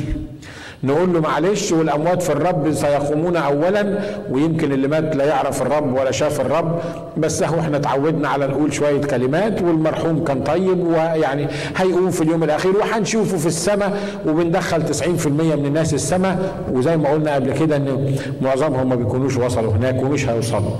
[0.83, 3.99] نقول له معلش والأموات في الرب سيقومون اولا
[4.31, 6.79] ويمكن اللي مات لا يعرف الرب ولا شاف الرب
[7.17, 12.43] بس اهو إحنا اتعودنا على نقول شوية كلمات والمرحوم كان طيب ويعني هيقوم في اليوم
[12.43, 18.15] الأخير وهنشوفه في السماء وبندخل 90% من الناس السماء وزي ما قلنا قبل كده إن
[18.41, 20.71] معظمهم ما بيكونوش وصلوا هناك ومش هيوصلوا.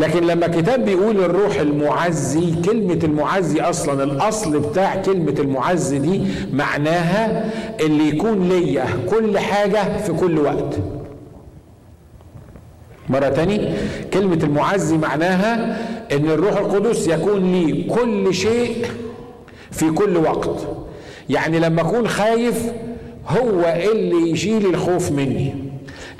[0.00, 6.22] لكن لما الكتاب بيقول الروح المعزي كلمة المعزي أصلا الأصل بتاع كلمة المعزي دي
[6.52, 10.78] معناها اللي يكون ليا كل حاجة في كل وقت.
[13.08, 13.74] مرة تاني
[14.12, 15.78] كلمة المعزي معناها
[16.12, 18.86] إن الروح القدس يكون لي كل شيء
[19.70, 20.68] في كل وقت.
[21.30, 22.72] يعني لما أكون خايف
[23.28, 25.54] هو اللي يشيل الخوف مني.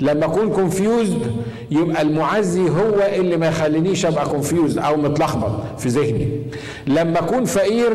[0.03, 1.31] لما أكون confused
[1.71, 6.27] يبقى المعزي هو اللي ما يخلينيش أبقى confused أو متلخبط في ذهني.
[6.87, 7.91] لما أكون فقير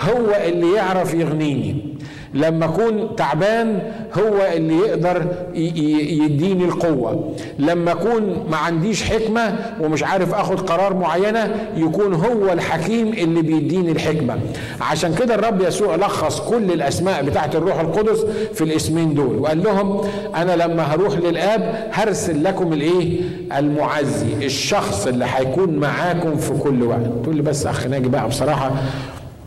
[0.00, 1.93] هو اللي يعرف يغنيني.
[2.34, 3.78] لما أكون تعبان
[4.18, 7.34] هو اللي يقدر يديني القوة.
[7.58, 13.92] لما أكون ما عنديش حكمة ومش عارف آخد قرار معينة يكون هو الحكيم اللي بيديني
[13.92, 14.38] الحكمة.
[14.80, 18.20] عشان كده الرب يسوع لخص كل الأسماء بتاعت الروح القدس
[18.54, 20.00] في الاسمين دول وقال لهم
[20.36, 23.20] أنا لما هروح للآب هرسل لكم الإيه؟
[23.58, 27.00] المعزي الشخص اللي هيكون معاكم في كل وقت.
[27.22, 28.70] تقول لي بس أخ ناجي بقى بصراحة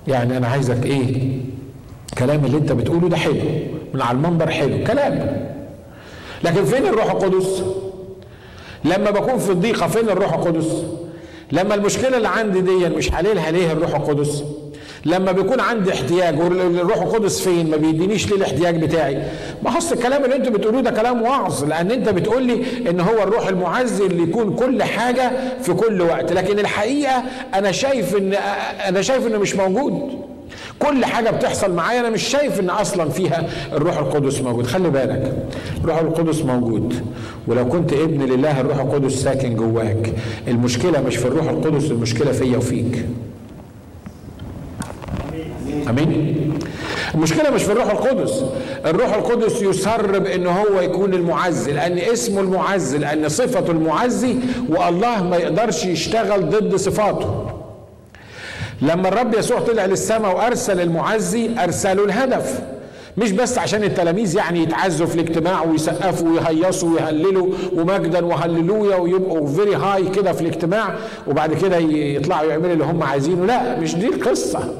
[0.07, 1.37] يعني أنا عايزك إيه؟
[2.17, 3.33] الكلام اللي انت بتقوله ده حلو
[3.93, 5.45] من على المنبر حلو كلام.
[6.43, 7.63] لكن فين الروح القدس؟
[8.85, 10.83] لما بكون في الضيقة فين الروح القدس؟
[11.51, 14.43] لما المشكلة اللي عندي دي مش حللها ليه الروح القدس؟
[15.05, 19.23] لما بيكون عندي احتياج والروح القدس فين؟ ما بيدينيش ليه الاحتياج بتاعي؟
[19.63, 23.23] ما أصل الكلام اللي أنتوا بتقولوه ده كلام وعظ لأن انت بتقول لي إن هو
[23.23, 26.33] الروح المعزي اللي يكون كل حاجة في كل وقت.
[26.33, 28.33] لكن الحقيقة أنا شايف ان
[28.87, 30.27] أنا شايف إنه مش موجود.
[30.79, 34.67] كل حاجة بتحصل معايا أنا مش شايف إن أصلا فيها الروح القدس موجود.
[34.67, 35.33] خلي بالك
[35.83, 36.93] الروح القدس موجود.
[37.47, 40.13] ولو كنت ابن لله الروح القدس ساكن جواك.
[40.47, 43.05] المشكلة مش في الروح القدس المشكلة فيا وفيك.
[45.89, 46.59] آمين؟
[47.15, 48.43] المشكلة مش في الروح القدس.
[48.85, 54.35] الروح القدس يسر بان هو يكون المعزي لأن اسمه المعزي لأن صفته المعزي
[54.69, 57.56] والله ما يقدرش يشتغل ضد صفاته.
[58.81, 62.59] لما الرب يسوع طلع للسماء وأرسل المعزي أرسلوا الهدف.
[63.17, 69.75] مش بس عشان التلاميذ يعني يتعزوا في الاجتماع ويسقفوا ويهيصوا ويهللوا ومجدا وهللويا ويبقوا فيري
[69.75, 70.95] هاي كده في الاجتماع
[71.27, 73.45] وبعد كده يطلعوا يعملوا اللي هم عايزينه.
[73.45, 74.73] لا مش دي القصة.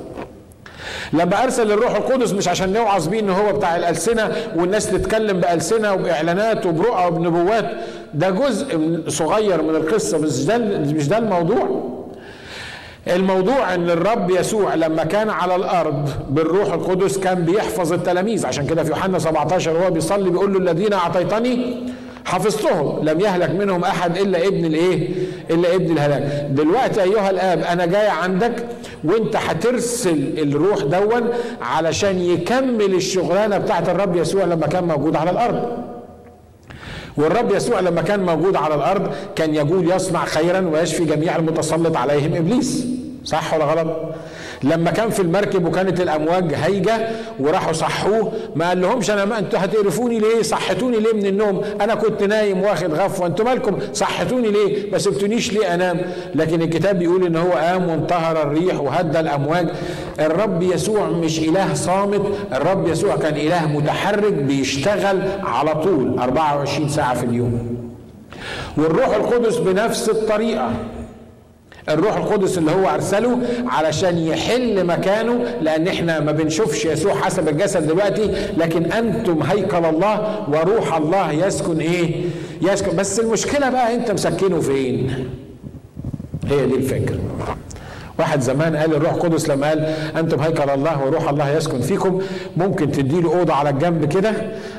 [1.14, 5.94] لما أرسل الروح القدس مش عشان نوعظ بيه إن هو بتاع الألسنة والناس تتكلم بألسنة
[5.94, 7.72] وبإعلانات وبرؤى وبنبوات.
[8.14, 11.97] ده جزء صغير من القصة مش ده مش ده الموضوع.
[13.16, 18.46] الموضوع إن الرب يسوع لما كان على الأرض بالروح القدس كان بيحفظ التلاميذ.
[18.46, 21.84] عشان كده في يوحنا 17 وهو بيصلي بيقول له الذين أعطيتني
[22.26, 25.10] حفظتهم لم يهلك منهم أحد إلا ابن الإيه؟
[25.50, 26.48] إلا ابن الهلاك.
[26.50, 28.66] دلوقتي أيها الآب أنا جاي عندك
[29.04, 31.30] وأنت هترسل الروح دون
[31.62, 35.78] علشان يكمل الشغلانة بتاعت الرب يسوع لما كان موجود على الأرض.
[37.18, 42.34] والرب يسوع لما كان موجود على الأرض كان يقول يصنع خيرا ويشفي جميع المتسلط عليهم
[42.34, 42.88] إبليس.
[43.28, 43.88] صح ولا غلط؟
[44.64, 47.10] لما كان في المركب وكانت الأمواج هايجه
[47.40, 51.96] وراحوا صحوه ما قال لهمش أنا ما أنتوا هتقرفوني ليه؟ صحتوني ليه من النوم؟ أنا
[51.96, 56.02] كنت نايم واخد غفوة أنتوا مالكم؟ صحتوني ليه؟ ما سبتونيش ليه أنام؟
[56.36, 59.68] لكن الكتاب بيقول إن هو قام وانتهر الريح وهدى الأمواج.
[60.20, 62.22] الرب يسوع مش إله صامت
[62.54, 67.78] الرب يسوع كان إله متحرك بيشتغل على طول 24 ساعة في اليوم.
[68.78, 70.72] والروح القدس بنفس الطريقة.
[71.90, 77.88] الروح القدس اللي هو أرسله علشان يحل مكانه لأن إحنا ما بنشوفش يسوع حسب الجسد
[77.88, 82.16] دلوقتي لكن أنتم هيكل الله وروح الله يسكن إيه؟
[82.62, 82.96] يسكن.
[82.98, 85.30] بس المشكلة بقى انت مسكنه فين؟
[86.50, 87.20] هي دي الفكرة.
[88.20, 89.80] واحد زمان قال الروح القدس لما قال
[90.18, 92.22] أنتم هيكل الله وروح الله يسكن فيكم.
[92.58, 94.34] ممكن تدي له أوضة على الجنب كده.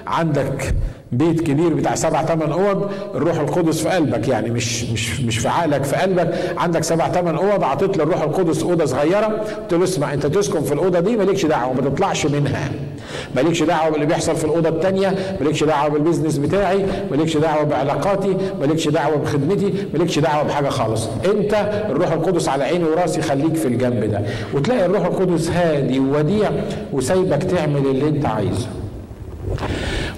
[0.06, 0.74] عندك
[1.12, 2.90] بيت كبير بتاع سبع ثمان أوض.
[3.14, 6.54] الروح القدس في قلبك يعني مش مش مش في عقلك في قلبك.
[6.56, 7.64] عندك سبع ثمان أوض.
[7.64, 9.26] عطيت للروح القدس أوضة صغيرة.
[9.62, 12.70] قلت له اسمع أنت تسكن في الأوضة دي مالكش دعوة ما تطلعش منها.
[13.36, 18.88] مالكش دعوة باللي بيحصل في الأوضة الثانية مالكش دعوة بالبيزنس بتاعي مالكش دعوة بعلاقاتي مالكش
[18.88, 21.08] دعوة بخدمتي مالكش دعوة بحاجة خالص.
[21.24, 21.54] انت
[21.90, 24.22] الروح القدس على عيني وراسي خليك في الجنب ده.
[24.54, 26.50] وتلاقي الروح القدس هادي ووديع
[26.92, 28.66] وسايبك تعمل اللي انت عايزه.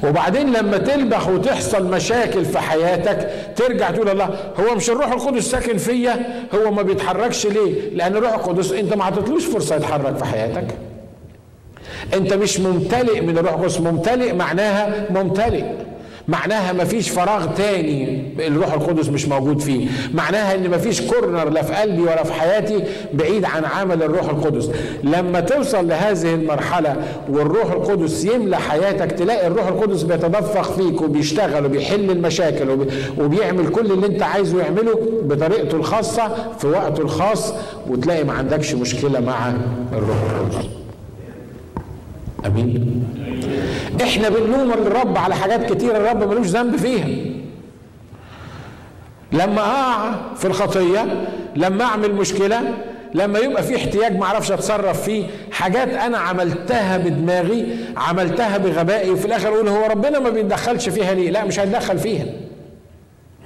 [0.05, 4.29] وبعدين لما تلبخ وتحصل مشاكل في حياتك ترجع تقول الله
[4.61, 9.05] هو مش الروح القدس ساكن فيا؟ هو ما بيتحركش ليه؟ لأن الروح القدس انت ما
[9.05, 10.65] عطيتلوش فرصة يتحرك في حياتك.
[12.15, 13.81] انت مش ممتلئ من الروح القدس.
[13.81, 15.65] ممتلئ معناها ممتلئ.
[16.29, 19.87] معناها مفيش فراغ تاني الروح القدس مش موجود فيه.
[20.15, 22.83] معناها ان مفيش كورنر لا في قلبي ولا في حياتي
[23.15, 24.71] بعيد عن عمل الروح القدس.
[25.05, 26.97] لما توصل لهذه المرحلة
[27.29, 32.87] والروح القدس يملى حياتك تلاقي الروح القدس بيتدفق فيك وبيشتغل وبيحل المشاكل
[33.19, 37.55] وبيعمل كل اللي انت عايزه يعمله بطريقته الخاصة في وقته الخاص
[37.91, 39.53] وتلاقي ما عندكش مشكلة مع
[39.93, 40.80] الروح القدس.
[42.47, 43.05] أمين.
[44.03, 47.09] إحنا بنلوم الرب على حاجات كتير الرب ملوش ذنب فيها.
[49.33, 52.61] لما أقع في الخطية لما أعمل مشكلة
[53.15, 59.25] لما يبقى في احتياج ما أعرفش أتصرف فيه حاجات أنا عملتها بدماغي عملتها بغبائي وفي
[59.27, 62.25] الآخر أقول هو ربنا ما بيتدخلش فيها ليه؟ لا مش هيتدخل فيها.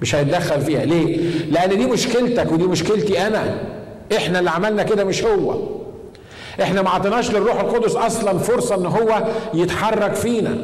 [0.03, 0.85] مش هيتدخل فيها.
[0.85, 3.55] ليه؟ لأن دي مشكلتك ودي مشكلتي أنا.
[4.17, 5.59] إحنا اللي عملنا كده مش هو.
[6.63, 9.23] إحنا ما عطيناش للروح القدس أصلا فرصة ان هو
[9.55, 10.57] يتحرك فينا.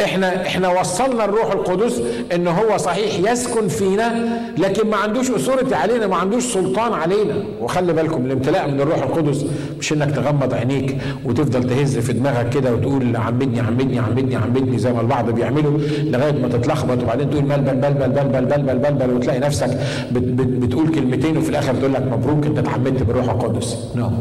[0.00, 2.02] إحنا إحنا وصلنا الروح القدس
[2.34, 4.14] ان هو صحيح يسكن فينا
[4.58, 9.44] لكن ما عندوش اثورتي علينا ما عندوش سلطان علينا وخلي بالكم الامتلاء من الروح القدس
[9.78, 14.92] مش إنك تغمض عينيك وتفضل تهز في دماغك كده وتقول عمدني عمدني عمدني عمدني زي
[14.92, 19.78] ما البعض بيعملوا لغاية ما تتلخبط وبعدين تقول بلبل بلبل بلبل بلبل بلبل وتلاقي نفسك
[20.12, 24.12] بت بت بتقول كلمتين وفي الآخر تقول لك مبروك انت اتعمدت بالروح القدس no no.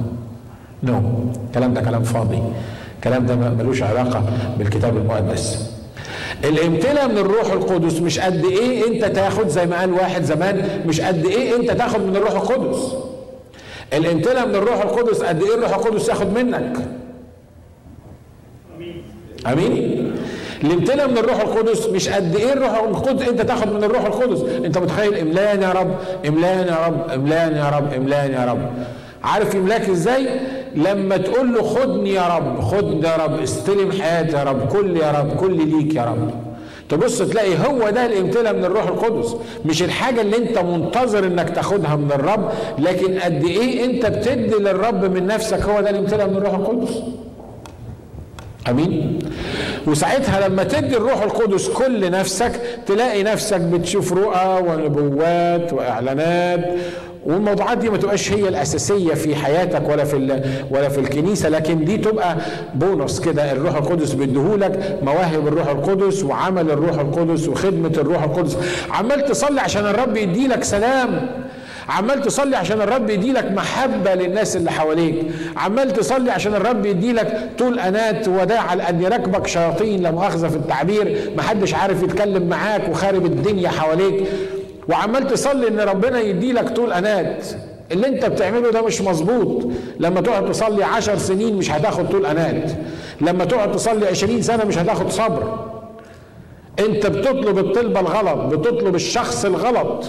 [0.83, 1.03] no no.
[1.47, 2.39] الكلام ده كلام فاضي
[3.01, 4.23] الكلام ده ملوش علاقة
[4.57, 5.71] بالكتاب المقدس.
[6.43, 11.01] الامتلاء من الروح القدس مش قد إيه أنت تاخد زي ما قال واحد زمان مش
[11.01, 12.93] قد إيه أنت تاخد من الروح القدس.
[13.93, 16.73] الامتلاء من الروح القدس قد إيه الروح القدس ياخد منك؟
[19.47, 20.11] آمين.
[20.63, 24.39] الامتلاء من الروح القدس مش قد إيه الروح القدس أنت تاخد من الروح القدس.
[24.65, 25.95] أنت متخيل املان يا رب
[26.27, 28.69] املان يا رب املان يا رب املان يا رب.
[29.23, 30.39] عارف يملاك إزاي؟
[30.75, 35.11] لما تقول له خدني يا رب خدني يا رب استلم حياتي يا رب كل يا
[35.11, 36.29] رب كل ليك يا رب.
[36.89, 39.35] تبص تلاقي هو ده الامتلاء من الروح القدس.
[39.65, 45.05] مش الحاجة اللي انت منتظر انك تاخدها من الرب لكن قد إيه انت بتدي للرب
[45.17, 46.99] من نفسك هو ده الامتلاء من الروح القدس.
[48.69, 49.19] آمين.
[49.87, 56.65] وساعتها لما تدي الروح القدس كل نفسك تلاقي نفسك بتشوف رؤى ونبوات وإعلانات
[57.25, 60.41] والموضوعات دي ما تبقاش هي الأساسية في حياتك ولا في
[60.71, 62.35] ولا في الكنيسة لكن دي تبقى
[62.75, 68.57] بونص كده الروح القدس بيديهولك مواهب الروح القدس وعمل الروح القدس وخدمة الروح القدس.
[68.91, 71.27] عمال تصلي عشان الرب يديلك سلام.
[71.89, 75.15] عمال تصلي عشان الرب يديلك محبة للناس اللي حواليك.
[75.57, 81.31] عمال تصلي عشان الرب يديلك طول أنات وداع لأن يركبك شياطين لا مؤاخذة في التعبير
[81.37, 84.23] محدش عارف يتكلم معاك وخارب الدنيا حواليك.
[84.89, 87.45] وعمال تصلي إن ربنا يديلك طول انات
[87.91, 89.67] اللي أنت بتعمله ده مش مظبوط.
[89.99, 92.71] لما تقعد تصلي عشر سنين مش هتاخد طول انات
[93.21, 95.59] لما تقعد تصلي عشرين سنة مش هتاخد صبر.
[96.79, 100.05] أنت بتطلب الطلبة الغلط بتطلب الشخص الغلط.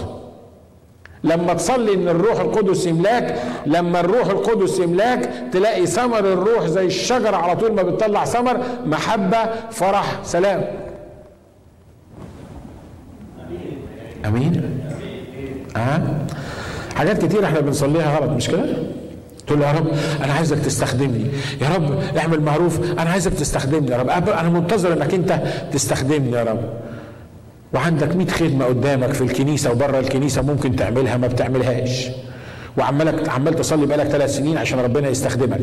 [1.23, 7.35] لما تصلي إن الروح القدس يملاك لما الروح القدس يملاك تلاقي ثمر الروح زي الشجرة
[7.37, 9.37] على طول ما بتطلع ثمر محبة
[9.71, 10.65] فرح سلام.
[14.25, 14.79] آمين.
[15.77, 16.01] آه.
[16.95, 18.65] حاجات كتير إحنا بنصليها غلط مش كده؟
[19.47, 19.87] تقول له يا رب
[20.23, 21.25] أنا عايزك تستخدمني.
[21.61, 24.09] يا رب اعمل معروف أنا عايزك تستخدمني يا رب.
[24.09, 25.39] أنا منتظر إنك أنت
[25.71, 26.59] تستخدمني يا رب.
[27.73, 32.07] وعندك 100 خدمة قدامك في الكنيسة وبره الكنيسة ممكن تعملها ما بتعملهاش.
[32.77, 35.61] وعمالك عمال تصلي بقالك ثلاث سنين عشان ربنا يستخدمك.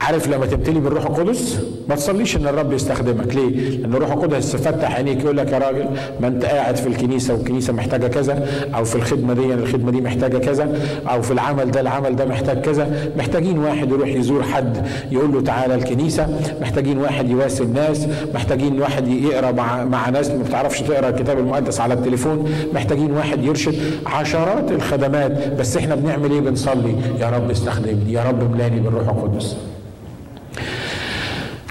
[0.00, 3.34] عارف لما تبتلي بالروح القدس؟ ما تصليش إن الرب يستخدمك.
[3.34, 5.84] ليه؟ لأن الروح القدس فتح عينيك يقول لك يا راجل
[6.20, 10.38] ما أنت قاعد في الكنيسة والكنيسة محتاجة كذا أو في الخدمة دي الخدمة دي محتاجة
[10.38, 10.78] كذا
[11.10, 13.10] أو في العمل ده العمل ده محتاج كذا.
[13.18, 16.40] محتاجين واحد يروح يزور حد يقول له تعالى الكنيسة.
[16.60, 18.06] محتاجين واحد يواسي الناس.
[18.34, 22.50] محتاجين واحد يقرأ مع مع ناس ما بتعرفش تقرأ الكتاب المقدس على التليفون.
[22.74, 23.74] محتاجين واحد يرشد
[24.06, 25.52] عشرات الخدمات.
[25.52, 26.94] بس إحنا بنعمل إيه؟ بنصلي.
[27.20, 28.12] يا رب استخدمني.
[28.12, 29.56] يا رب املاني بالروح القدس.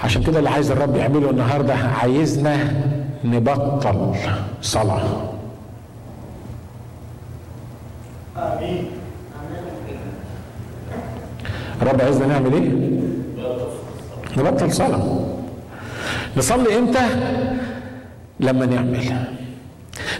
[0.03, 2.57] عشان كده اللي عايز الرب يعمله النهارده عايزنا
[3.23, 4.15] نبطل
[4.61, 5.01] صلاة.
[8.37, 8.85] آمين.
[11.81, 12.99] الرب عايزنا نعمل إيه؟
[14.37, 15.19] نبطل صلاة.
[16.37, 17.05] نصلي إمتى؟
[18.39, 19.27] لما نعمل.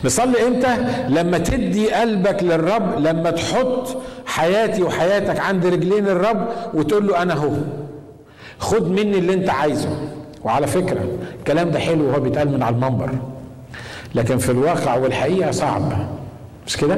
[0.06, 0.78] نصلي إمتى؟
[1.10, 7.52] لما تدي قلبك للرب لما تحط حياتي وحياتك عند رجلين الرب وتقول له أنا هو
[8.60, 9.90] خد مني اللي انت عايزه.
[10.44, 11.04] وعلى فكرة
[11.40, 13.10] الكلام ده حلو وهو بيتقال من على المنبر.
[14.16, 15.92] لكن في الواقع والحقيقة صعب.
[16.70, 16.98] مش كده؟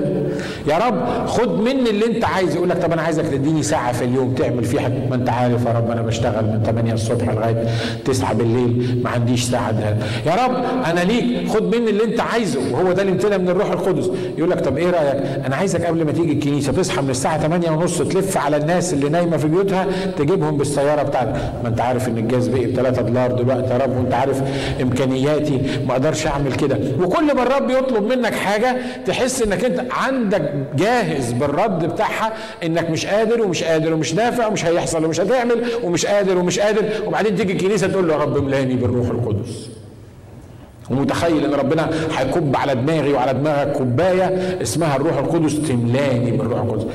[0.68, 4.06] يا رب خد مني اللي انت عايز يقول لك طب أنا عايزك تديني ساعة في
[4.06, 7.68] اليوم تعمل فيها ما انت عارف يا رب أنا بشتغل من 8 الصبح لغاية
[8.06, 10.56] 9 بالليل ما عنديش ساعة ده يا رب
[10.86, 14.60] أنا ليك خد مني اللي انت عايزه وهو ده الامتنان من الروح القدس يقول لك
[14.62, 18.38] طب إيه رأيك؟ أنا عايزك قبل ما تيجي الكنيسة تصحى من الساعة 8 ونص تلف
[18.38, 22.66] على الناس اللي نايمة في بيوتها تجيبهم بالسيارة بتاعتك ما انت عارف إن الجاز بقي
[22.66, 24.42] ب 3 دولار دلوقتي يا رب وانت عارف
[24.82, 30.54] إمكانياتي ما أقدرش أعمل كده وكل ما الرب يطلب منك حاجة تحس إنك أنت عندك
[30.76, 32.34] جاهز بالرد بتاعها
[32.64, 36.86] إنك مش قادر ومش قادر ومش نافع ومش هيحصل ومش هتعمل ومش قادر ومش قادر.
[37.08, 39.70] وبعدين تيجي الكنيسة تقول له يا رب املأني بالروح القدس.
[40.92, 46.86] ومتخيل إن ربنا هيكب على دماغي وعلى دماغك كوباية اسمها الروح القدس تملأني بالروح القدس.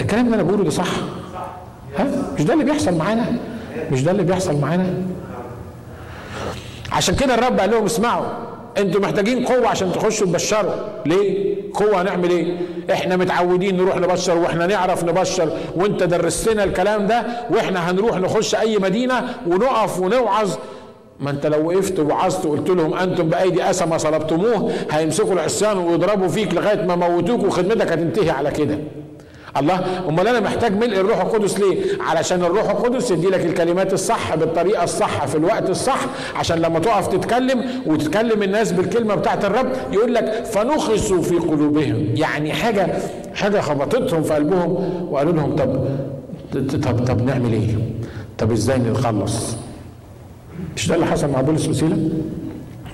[0.00, 0.88] الكلام اللي أنا بقوله ده صح؟
[1.98, 2.06] ها؟
[2.38, 3.26] مش ده اللي بيحصل معانا؟
[3.92, 4.94] مش ده اللي بيحصل معانا؟
[6.92, 8.26] عشان كده الرب قال لهم اسمعوا
[8.78, 10.72] أنتوا محتاجين قوة عشان تخشوا تبشروا.
[11.06, 12.56] ليه؟ قوة هنعمل إيه؟
[12.92, 15.52] إحنا متعودين نروح نبشر وإحنا نعرف نبشر.
[15.76, 20.54] وإنت درستنا الكلام ده وإحنا هنروح نخش أي مدينة ونقف ونوعظ.
[21.20, 26.28] ما أنت لو وقفت ووعظت وقلت لهم أنتم بأيدي أسى ما صلبتموه هيمسكوا العصيان ويضربوا
[26.28, 28.78] فيك لغاية ما موتوك وخدمتك هتنتهي على كده.
[29.56, 29.84] الله.
[30.08, 34.84] أمال أنا محتاج ملء الروح القدس ليه؟ علشان الروح القدس يدي لك الكلمات الصح بالطريقة
[34.84, 40.44] الصح في الوقت الصح عشان لما تقف تتكلم وتتكلم الناس بالكلمة بتاعت الرب يقول لك
[40.44, 42.06] فنخسوا في قلوبهم.
[42.14, 42.88] يعني حاجة
[43.34, 44.76] حاجة خبطتهم في قلبهم
[45.10, 45.84] وقالوا لهم طب
[46.82, 47.74] طب طب نعمل إيه؟
[48.38, 49.56] طب إزاي نتخلص
[50.76, 51.96] مش ده اللي حصل مع بولس وسيله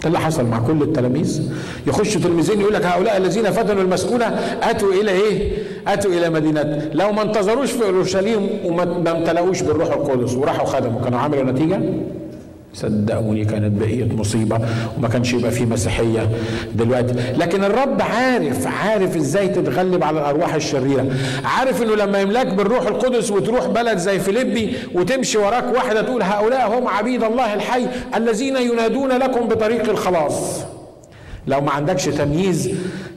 [0.03, 1.53] ده اللي حصل مع كل التلاميذ
[1.87, 4.25] يخش تلميذين يقول لك هؤلاء الذين فتنوا المسكونة
[4.63, 5.53] أتوا إلى إيه؟
[5.89, 8.83] أتوا إلى مدينة لو ما انتظروش في أورشليم وما
[9.13, 11.81] امتلأوش بالروح القدس وراحوا خدموا كانوا عملوا نتيجة؟
[12.75, 14.61] صدقوني كانت بقية مصيبة
[14.99, 16.31] وما كانش يبقى في مسيحية
[16.75, 17.15] دلوقتي.
[17.37, 21.07] لكن الرب عارف عارف إزاي تتغلب على الأرواح الشريرة.
[21.45, 26.79] عارف إنه لما يملاك بالروح القدس وتروح بلد زي فيليبي وتمشي وراك واحدة تقول هؤلاء
[26.79, 30.61] هم عبيد الله الحي الذين ينادون لكم بطريق الخلاص.
[31.51, 32.71] لو ما عندكش تمييز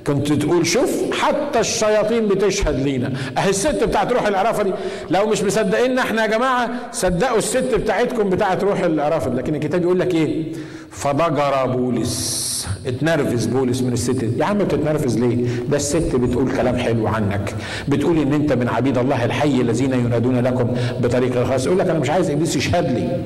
[0.07, 3.13] كنت تقول شوف حتى الشياطين بتشهد لينا.
[3.38, 4.71] أهي الست بتاعت روح العرافه دي
[5.09, 9.99] لو مش مصدقين إحنا يا جماعة صدقوا الست بتاعتكم بتاعت روح العرافه لكن الكتاب يقول
[9.99, 10.51] لك إيه؟
[10.91, 12.53] فضجر بولس
[12.88, 14.11] اتنرفز بولس من الست.
[14.25, 17.55] دي يا عم بتتنرفز ليه؟ ده الست بتقول كلام حلو عنك.
[17.88, 21.65] بتقول إن أنت من عبيد الله الحي الذين ينادون لكم بطريق الخاص.
[21.65, 23.23] يقول لك أنا مش عايز إبليس يشهد لي.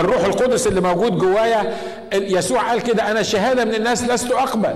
[0.00, 1.74] الروح القدس اللي موجود جوايا
[2.14, 4.74] يسوع قال كده أنا الشهاده من الناس لست أقبل.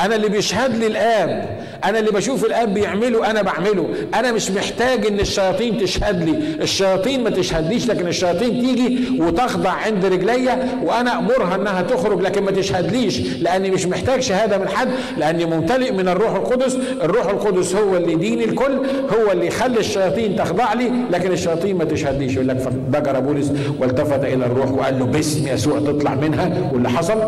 [0.00, 1.62] أنا اللي بيشهد لي الآب.
[1.84, 3.88] أنا اللي بشوف الآب بيعمله أنا بعمله.
[4.14, 6.62] أنا مش محتاج إن الشياطين تشهد لي.
[6.62, 12.50] الشياطين ما تشهدليش لكن الشياطين تيجي وتخضع عند رجليا وأنا أمرها إنها تخرج لكن ما
[12.50, 14.88] تشهدليش لأني مش محتاج شهادة من حد
[15.18, 16.76] لأني ممتلئ من الروح القدس.
[17.02, 18.78] الروح القدس هو اللي يدين الكل
[19.14, 22.34] هو اللي يخلي الشياطين تخضع لي لكن الشياطين ما تشهدليش.
[22.34, 26.70] يقول لك فضجر بولس والتفت إلى الروح وقال له باسم يسوع تطلع منها.
[26.72, 27.18] واللي حصل؟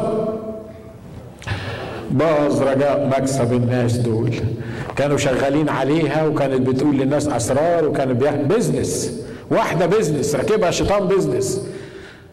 [2.15, 4.31] باظ رجاء مكسب الناس دول.
[4.97, 9.13] كانوا شغالين عليها وكانت بتقول للناس أسرار وكانت business
[9.51, 11.61] واحدة business راكبها شيطان business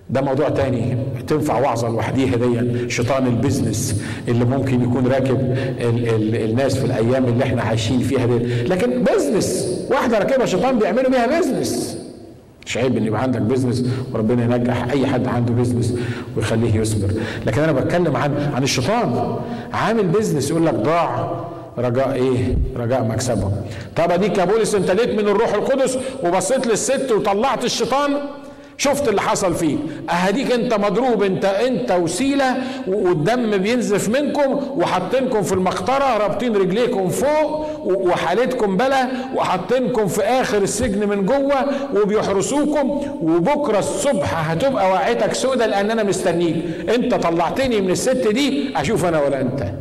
[0.10, 0.98] ده موضوع تاني.
[1.28, 5.40] تنفع وعظة لوحديها دي شيطان ال business اللي ممكن يكون راكب
[5.80, 8.64] ال ال الناس في الأيام اللي إحنا عايشين فيها دي.
[8.64, 11.98] لكن business واحدة راكبها شيطان بيعملوا بيها business
[12.66, 15.94] مش عيب إن يبقى عندك business وربنا ينجح أي حد عنده business
[16.38, 17.12] ويخليه يصبر.
[17.46, 19.36] لكن أنا بتكلم عن عن الشيطان.
[19.74, 21.42] عامل business يقول لك ضاع
[21.78, 23.52] رجاء إيه؟ رجاء مكسبهم
[23.96, 28.12] طب أديك يا بولس اتمليت من الروح القدس وبصيت للست وطلعت الشيطان؟
[28.82, 29.78] شفت اللي حصل فيه
[30.10, 32.56] أديك أنت مضروب أنت أنت وسيلة
[32.88, 41.10] والدم بينزف منكم وحاطينكم في المقطرة رابطين رجليكم فوق وحالتكم بلا وحاطينكم في آخر السجن
[41.10, 41.66] من جوه
[41.96, 42.90] وبيحرسوكم.
[43.22, 46.56] وبكرة الصبح هتبقى واعتك سودة لأن أنا مستنيك.
[46.96, 49.74] أنت طلعتني من الست دي أشوف أنا ولا أنت.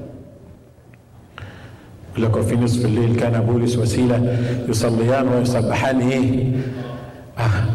[2.18, 4.36] لكم في نصف الليل كان بولس وسيلة
[4.68, 6.44] يصليان ويسبحان إيه؟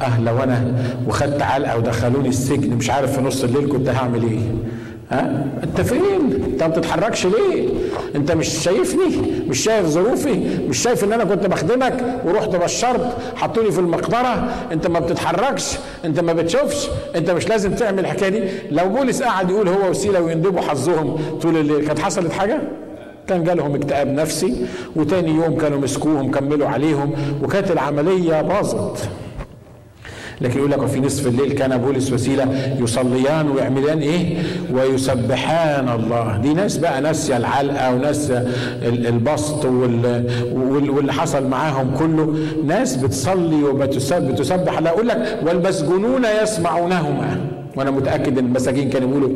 [0.01, 0.73] آه لو أنا
[1.07, 4.39] وخدت علقة ودخلوني السجن مش عارف في نص الليل كنت هعمل إيه.
[5.11, 7.69] ها أه؟ أنت فين؟ أنت ما بتتحركش ليه؟
[8.15, 13.71] أنت مش شايفني؟ مش شايف ظروفي؟ مش شايف إن أنا كنت بخدمك ورحت بشرت؟ حطوني
[13.71, 18.89] في المقطره أنت ما بتتحركش؟ أنت ما بتشوفش؟ أنت مش لازم تعمل الحكاية دي؟ لو
[18.89, 22.57] بولس قعد يقول هو وسيلة ويندبوا حظهم طول الليل كانت حصلت حاجة؟
[23.27, 27.13] كان جالهم اكتئاب نفسي وتاني يوم كانوا مسكوهم كملوا عليهم
[27.43, 29.09] وكانت العملية باظت.
[30.41, 34.37] لكن يقول لك وفي نصف الليل كان بولس وسيلة يصليان ويعملان إيه؟
[34.73, 36.37] ويسبحان الله.
[36.37, 38.31] دي ناس بقى ناسية العلقة وناس
[38.83, 42.35] البسط واللي حصل معاهم كله.
[42.67, 47.37] ناس بتصلي وبتسبح لا أقول لك والمسجونون يسمعونهما.
[47.75, 49.29] وأنا متاكد ان المساجين كانوا يقولوا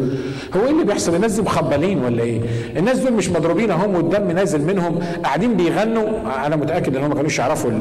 [0.55, 2.41] هو إيه اللي بيحصل؟ الناس دي مخبلين ولا إيه؟
[2.77, 6.07] الناس دول مش مضروبين هم والدم نازل منهم قاعدين بيغنوا.
[6.45, 7.71] أنا متأكد إن هم ما كانوش يعرفوا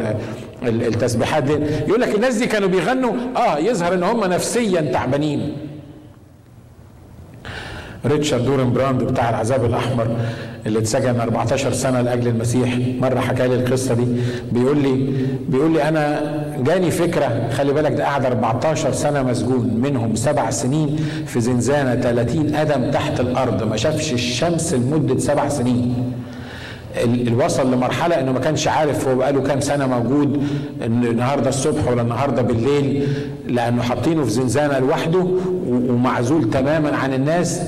[0.63, 1.53] التسبيحات دي.
[1.89, 3.13] يقول لك الناس دي كانوا بيغنوا.
[3.37, 5.68] آه يظهر إن هم نفسيا تعبانين.
[8.07, 10.17] ريتشارد وورمبراند بتاع العذاب الأحمر
[10.67, 12.79] اللي اتسجن 14 سنة لأجل المسيح.
[13.01, 14.07] مرة حكى لي القصة دي.
[14.53, 15.13] بيقول لي
[15.49, 16.21] بيقول لي أنا
[16.59, 17.49] جاني فكرة.
[17.53, 19.81] خلي بالك ده قعد 14 سنة مسجون.
[19.83, 20.97] منهم سبع سنين
[21.27, 23.63] في زنزانة 30 قدم تحت الأرض.
[23.63, 26.13] ما شافش الشمس لمدة سبع سنين.
[27.45, 30.43] وصل لمرحلة إنه ما كانش عارف هو بقاله كام سنة موجود
[30.87, 33.07] ان النهاردة الصبح ولا النهاردة بالليل
[33.49, 35.27] لأنه حاطينه في زنزانة لوحده
[35.69, 37.61] ومعزول تماما عن الناس.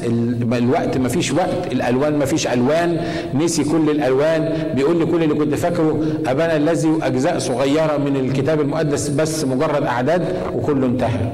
[0.53, 3.01] الوقت ما فيش وقت الألوان ما فيش ألوان
[3.35, 8.61] نسي كل الألوان بيقول لي كل اللي كنت فاكره أبانا الذي أجزاء صغيرة من الكتاب
[8.61, 10.25] المقدس بس مجرد أعداد
[10.55, 11.33] وكله انتهى.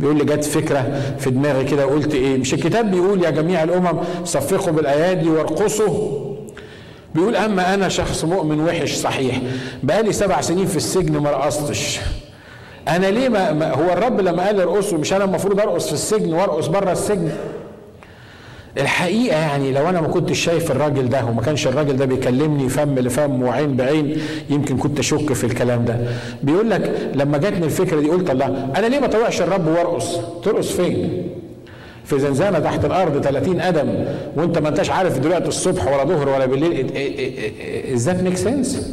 [0.00, 0.86] بيقول لي جت فكرة
[1.18, 6.29] في دماغي كده وقلت إيه مش الكتاب بيقول يا جميع الأمم صفقوا بالأيادي وارقصوا
[7.14, 9.40] بيقول أما أنا شخص مؤمن وحش صحيح
[9.82, 12.00] بقالي سبع سنين في السجن ما رقصتش.
[12.88, 16.66] أنا ليه ما, هو الرب لما قال ارقصوا مش أنا المفروض أرقص في السجن وأرقص
[16.66, 17.30] بره السجن؟
[18.78, 22.98] الحقيقة يعني لو أنا ما كنتش شايف الراجل ده وما كانش الراجل ده بيكلمني فم
[22.98, 24.18] لفم وعين بعين
[24.50, 25.98] يمكن كنت أشك في الكلام ده.
[26.42, 28.46] بيقول لك لما جاتني الفكرة دي قلت الله
[28.76, 31.22] أنا ليه ما طوعش الرب وأرقص؟ ترقص فين؟
[32.10, 34.04] في زنزانة تحت الأرض 30 قدم
[34.36, 36.92] وأنت ما أنتش عارف دلوقتي الصبح ولا ظهر ولا بالليل
[37.94, 38.90] is that make sense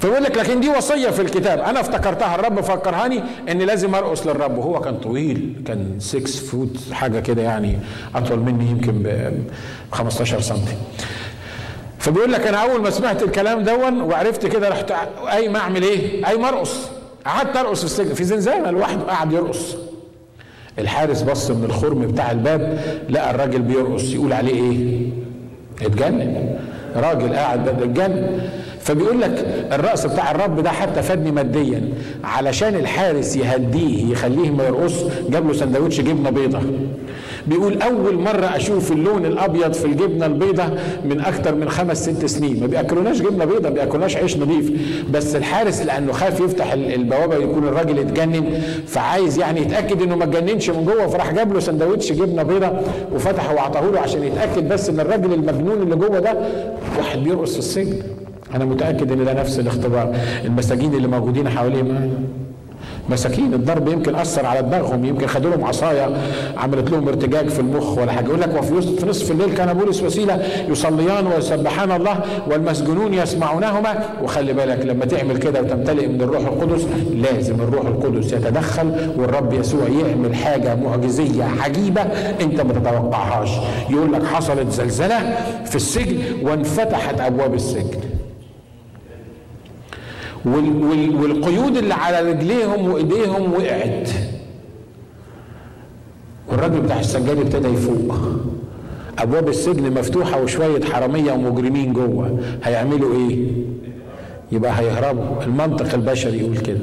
[0.00, 1.60] فيقول لك لكن دي وصية في الكتاب.
[1.60, 4.58] أنا افتكرتها الرب فكرهاني إن لازم أرقص للرب.
[4.58, 7.78] وهو كان طويل كان 6 foot حاجة كده يعني
[8.14, 9.32] أطول مني يمكن ب
[9.92, 10.58] 15 سم
[11.98, 14.92] فبيقول لك أنا أول ما سمعت الكلام ده وعرفت كده رحت
[15.26, 16.76] قايم أعمل إيه؟ قايم أرقص.
[17.26, 18.14] قعدت أرقص في السجن.
[18.14, 19.76] في زنزانة لوحده قاعد يرقص.
[20.78, 22.78] الحارس بص من الخرم بتاع الباب
[23.10, 25.06] لقى الراجل بيرقص يقول عليه إيه؟
[25.86, 26.58] اتجنن.
[26.96, 28.40] راجل قاعد اتجنن
[28.80, 31.88] فبيقول لك الرأس بتاع الرب ده حتى فادني ماديا
[32.24, 34.94] علشان الحارس يهديه يخليه ما يرقص
[35.30, 36.60] جاب له سندوتش جبنة بيضة.
[37.46, 40.64] بيقول أول مرة أشوف اللون الأبيض في الجبنة البيضة
[41.04, 42.60] من أكتر من خمس ست سنين.
[42.60, 44.72] ما بيأكلوناش جبنة بيضة ما بيأكلوناش عيش نظيف
[45.10, 50.70] بس الحارس لأنه خاف يفتح البوابة يكون الراجل اتجنن فعايز يعني يتأكد إنه ما اتجننش
[50.70, 52.70] من جوه فراح جاب له سندوتش جبنة بيضة
[53.14, 56.36] وفتحه وعطاه له عشان يتأكد بس إن الراجل المجنون اللي جوه ده
[56.98, 57.98] واحد بيرقص في السجن.
[58.54, 60.16] أنا متأكد إن ده نفس الاختبار.
[60.44, 62.10] المساجين اللي موجودين حواليه
[63.08, 66.16] مساكين الضرب يمكن أثر على دماغهم يمكن خدوا لهم عصاية
[66.56, 68.26] عملت لهم ارتجاج في المخ ولا حاجة.
[68.26, 74.04] يقول لك وفي في نصف الليل كان بولس وسيلة يصليان ويسبحان الله والمسجونون يسمعونهما.
[74.22, 79.88] وخلي بالك لما تعمل كده وتمتلئ من الروح القدس لازم الروح القدس يتدخل والرب يسوع
[79.88, 82.02] يعمل حاجة معجزية عجيبة
[82.40, 83.50] أنت ما تتوقعهاش.
[83.90, 88.11] يقول لك حصلت زلزلة في السجن وانفتحت أبواب السجن.
[90.44, 94.08] والقيود اللي على رجليهم وإيديهم وقعت.
[96.48, 98.16] والراجل بتاع السجاد ابتدى يفوق.
[99.18, 102.38] أبواب السجن مفتوحة وشوية حرامية ومجرمين جوه.
[102.64, 103.46] هيعملوا إيه؟
[104.52, 105.42] يبقى هيهربوا.
[105.42, 106.80] المنطق البشري يقول كده.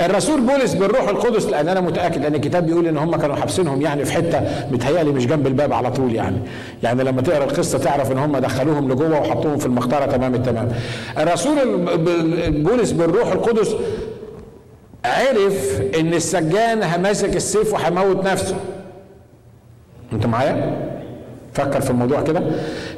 [0.00, 4.04] الرسول بولس بالروح القدس لأن أنا متأكد لأن الكتاب بيقول إن هم كانوا حابسينهم يعني
[4.04, 6.36] في حتة متهيألي مش جنب الباب على طول يعني.
[6.82, 10.68] يعني لما تقرأ القصة تعرف إن هم دخلوهم لجوه وحطوهم في المختاره تمام التمام.
[11.18, 11.56] الرسول
[12.50, 13.74] بولس بالروح القدس
[15.04, 18.56] عرف إن السجان ماسك السيف وهيموت نفسه.
[20.12, 20.86] انت معايا؟
[21.56, 22.42] فكر في الموضوع كده.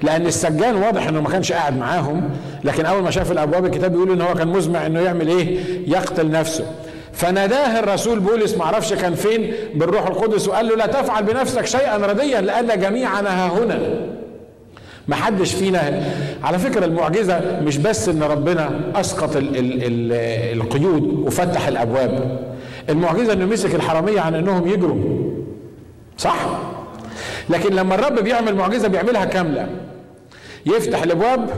[0.03, 2.31] لأن السجان واضح إنه ما كانش قاعد معاهم
[2.65, 6.31] لكن أول ما شاف الأبواب الكتاب بيقول إن هو كان مزمع إنه يعمل إيه؟ يقتل
[6.31, 6.65] نفسه.
[7.13, 11.97] فناداه الرسول بولس ما أعرفش كان فين بالروح القدس وقال له لا تفعل بنفسك شيئا
[11.97, 13.79] رديا لأن جميعنا ها هنا.
[15.09, 16.03] ما حدش فينا
[16.45, 20.13] على فكرة المعجزة مش بس إن ربنا أسقط ال ال ال
[20.61, 22.39] القيود وفتح الأبواب.
[22.91, 24.99] المعجزة إنه مسك الحرامية عن إنهم يجروا.
[26.19, 26.37] صح؟
[27.51, 29.69] لكن لما الرب بيعمل معجزة بيعملها كاملة.
[30.67, 31.51] يفتح الأبواب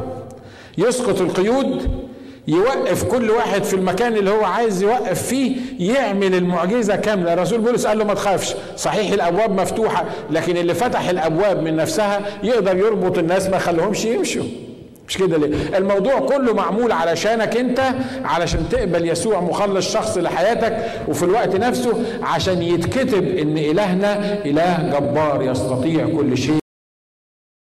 [0.79, 2.01] يسقط القيود
[2.49, 7.33] يوقف كل واحد في المكان اللي هو عايز يوقف فيه يعمل المعجزة كاملة.
[7.33, 12.21] الرسول بولس قال له ما تخافش صحيح الأبواب مفتوحة لكن اللي فتح الأبواب من نفسها
[12.43, 14.45] يقدر يربط الناس ما يخليهمش يمشوا.
[15.11, 17.81] مش كده ليه؟ الموضوع كله معمول علشانك انت
[18.25, 20.77] علشان تقبل يسوع مخلص شخص لحياتك
[21.09, 26.59] وفي الوقت نفسه عشان يتكتب إن إلهنا إله جبار يستطيع كل شيء.